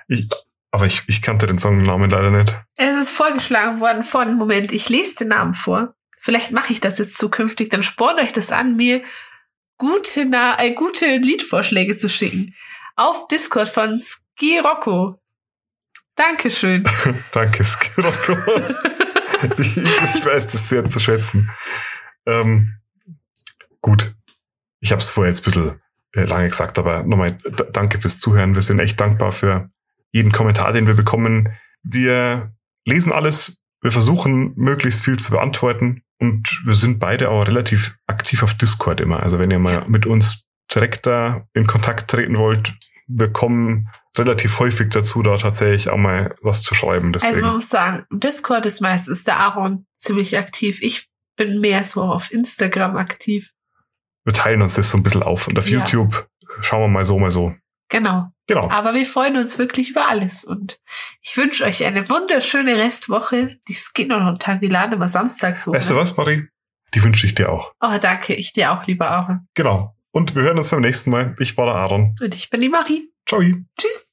ich. 0.09 0.29
Aber 0.71 0.87
ich, 0.87 1.03
ich 1.07 1.21
kannte 1.21 1.47
den 1.47 1.59
Songnamen 1.59 2.11
leider 2.11 2.31
nicht. 2.31 2.59
Es 2.77 2.97
ist 2.97 3.11
vorgeschlagen 3.11 3.81
worden 3.81 4.05
von, 4.05 4.37
Moment, 4.37 4.73
ich 4.73 4.89
lese 4.89 5.17
den 5.17 5.29
Namen 5.29 5.55
vor. 5.55 5.95
Vielleicht 6.19 6.53
mache 6.53 6.73
ich 6.73 6.81
das 6.81 6.99
jetzt 6.99 7.19
zukünftig, 7.19 7.69
dann 7.69 7.83
spornt 7.83 8.21
euch 8.21 8.33
das 8.33 8.53
an, 8.53 8.77
mir 8.77 9.03
gute, 9.77 10.25
Na 10.25 10.63
äh, 10.63 10.73
gute 10.73 11.17
Liedvorschläge 11.17 11.95
zu 11.95 12.09
schicken. 12.09 12.55
Auf 12.97 13.29
Discord 13.29 13.69
von 13.69 14.01
Ski 14.01 14.59
Rocco. 14.61 15.22
Dankeschön. 16.15 16.85
Danke, 17.33 17.65
Skiroko. 17.65 18.37
ich, 19.59 19.77
ich 19.77 20.27
weiß 20.27 20.47
das 20.49 20.69
sehr 20.69 20.85
zu 20.85 21.01
schätzen. 21.01 21.51
Ähm, 22.27 22.75
gut. 23.81 24.15
Ich 24.81 24.93
habe 24.93 25.01
es 25.01 25.11
vorher 25.11 25.33
jetzt 25.33 25.41
ein 25.41 25.45
bisschen 25.45 25.81
äh, 26.15 26.25
lange 26.25 26.49
gesagt, 26.49 26.79
aber 26.79 27.03
nochmal 27.03 27.39
danke 27.73 27.99
fürs 28.01 28.19
Zuhören. 28.19 28.55
Wir 28.55 28.63
sind 28.63 28.81
echt 28.81 29.01
dankbar 29.01 29.33
für 29.33 29.71
jeden 30.11 30.33
Kommentar, 30.33 30.73
den 30.73 30.87
wir 30.87 30.95
bekommen. 30.95 31.49
Wir 31.83 32.53
lesen 32.85 33.13
alles. 33.13 33.61
Wir 33.81 33.93
versuchen, 33.93 34.53
möglichst 34.57 35.05
viel 35.05 35.19
zu 35.19 35.31
beantworten. 35.31 36.03
Und 36.19 36.63
wir 36.65 36.75
sind 36.75 37.01
beide 37.01 37.31
auch 37.31 37.47
relativ 37.47 37.97
aktiv 38.07 38.43
auf 38.43 38.55
Discord 38.55 39.01
immer. 39.01 39.23
Also 39.23 39.39
wenn 39.39 39.51
ihr 39.51 39.59
mal 39.59 39.89
mit 39.89 40.07
uns 40.07 40.45
direkt 40.73 41.07
da 41.07 41.47
in 41.55 41.67
Kontakt 41.67 42.11
treten 42.11 42.39
wollt, 42.39 42.75
wir 43.15 43.33
kommen 43.33 43.89
relativ 44.17 44.59
häufig 44.59 44.91
dazu, 44.91 45.23
da 45.23 45.37
tatsächlich 45.37 45.89
auch 45.89 45.97
mal 45.97 46.35
was 46.43 46.63
zu 46.63 46.75
schreiben. 46.75 47.13
Deswegen. 47.13 47.35
Also 47.35 47.47
man 47.47 47.55
muss 47.57 47.69
sagen, 47.69 48.07
Discord 48.11 48.67
ist 48.67 48.81
meistens 48.81 49.25
der 49.25 49.39
Aaron 49.39 49.87
ziemlich 49.97 50.39
aktiv. 50.39 50.81
Ich 50.83 51.09
bin 51.37 51.61
mehr 51.61 51.85
so 51.85 52.03
auf 52.03 52.33
Instagram 52.33 52.97
aktiv. 52.97 53.53
Wir 54.25 54.33
teilen 54.33 54.63
uns 54.63 54.75
das 54.75 54.91
so 54.91 54.99
ein 54.99 55.03
bisschen 55.03 55.23
auf 55.23 55.49
und 55.49 55.59
auf 55.59 55.69
ja. 55.69 55.79
YouTube 55.79 56.29
schauen 56.61 56.83
wir 56.83 56.89
mal 56.89 57.05
so, 57.05 57.19
mal 57.19 57.31
so. 57.31 57.55
Genau. 57.89 58.29
Genau. 58.47 58.69
Aber 58.71 58.95
wir 58.95 59.07
freuen 59.07 59.37
uns 59.37 59.59
wirklich 59.59 59.91
über 59.91 60.09
alles 60.09 60.45
und 60.45 60.81
ich 61.21 61.37
wünsche 61.37 61.65
euch 61.65 61.85
eine 61.85 62.09
wunderschöne 62.09 62.77
Restwoche. 62.77 63.59
Es 63.69 63.93
geht 63.93 64.09
noch 64.09 64.21
einen 64.21 64.39
Tag, 64.39 64.61
wir 64.61 64.71
laden 64.71 64.95
immer 64.95 65.09
samstags 65.09 65.67
hoch. 65.67 65.75
Weißt 65.75 65.91
du 65.91 65.97
was, 65.97 66.17
Marie? 66.17 66.49
Die 66.95 67.03
wünsche 67.03 67.27
ich 67.27 67.35
dir 67.35 67.51
auch. 67.51 67.73
Oh, 67.81 67.97
danke. 68.01 68.35
Ich 68.35 68.53
dir 68.53 68.73
auch, 68.73 68.87
lieber 68.87 69.11
Aaron. 69.11 69.49
Genau. 69.55 69.97
Und 70.13 70.35
wir 70.35 70.43
hören 70.43 70.59
uns 70.59 70.69
beim 70.69 70.83
nächsten 70.83 71.11
Mal. 71.11 71.35
Ich 71.39 71.57
war 71.57 71.67
der 71.67 71.75
Aaron. 71.75 72.15
Und 72.21 72.35
ich 72.35 72.51
bin 72.51 72.61
die 72.61 72.69
Marie. 72.69 73.11
Ciao. 73.27 73.41
Tschüss. 73.79 74.12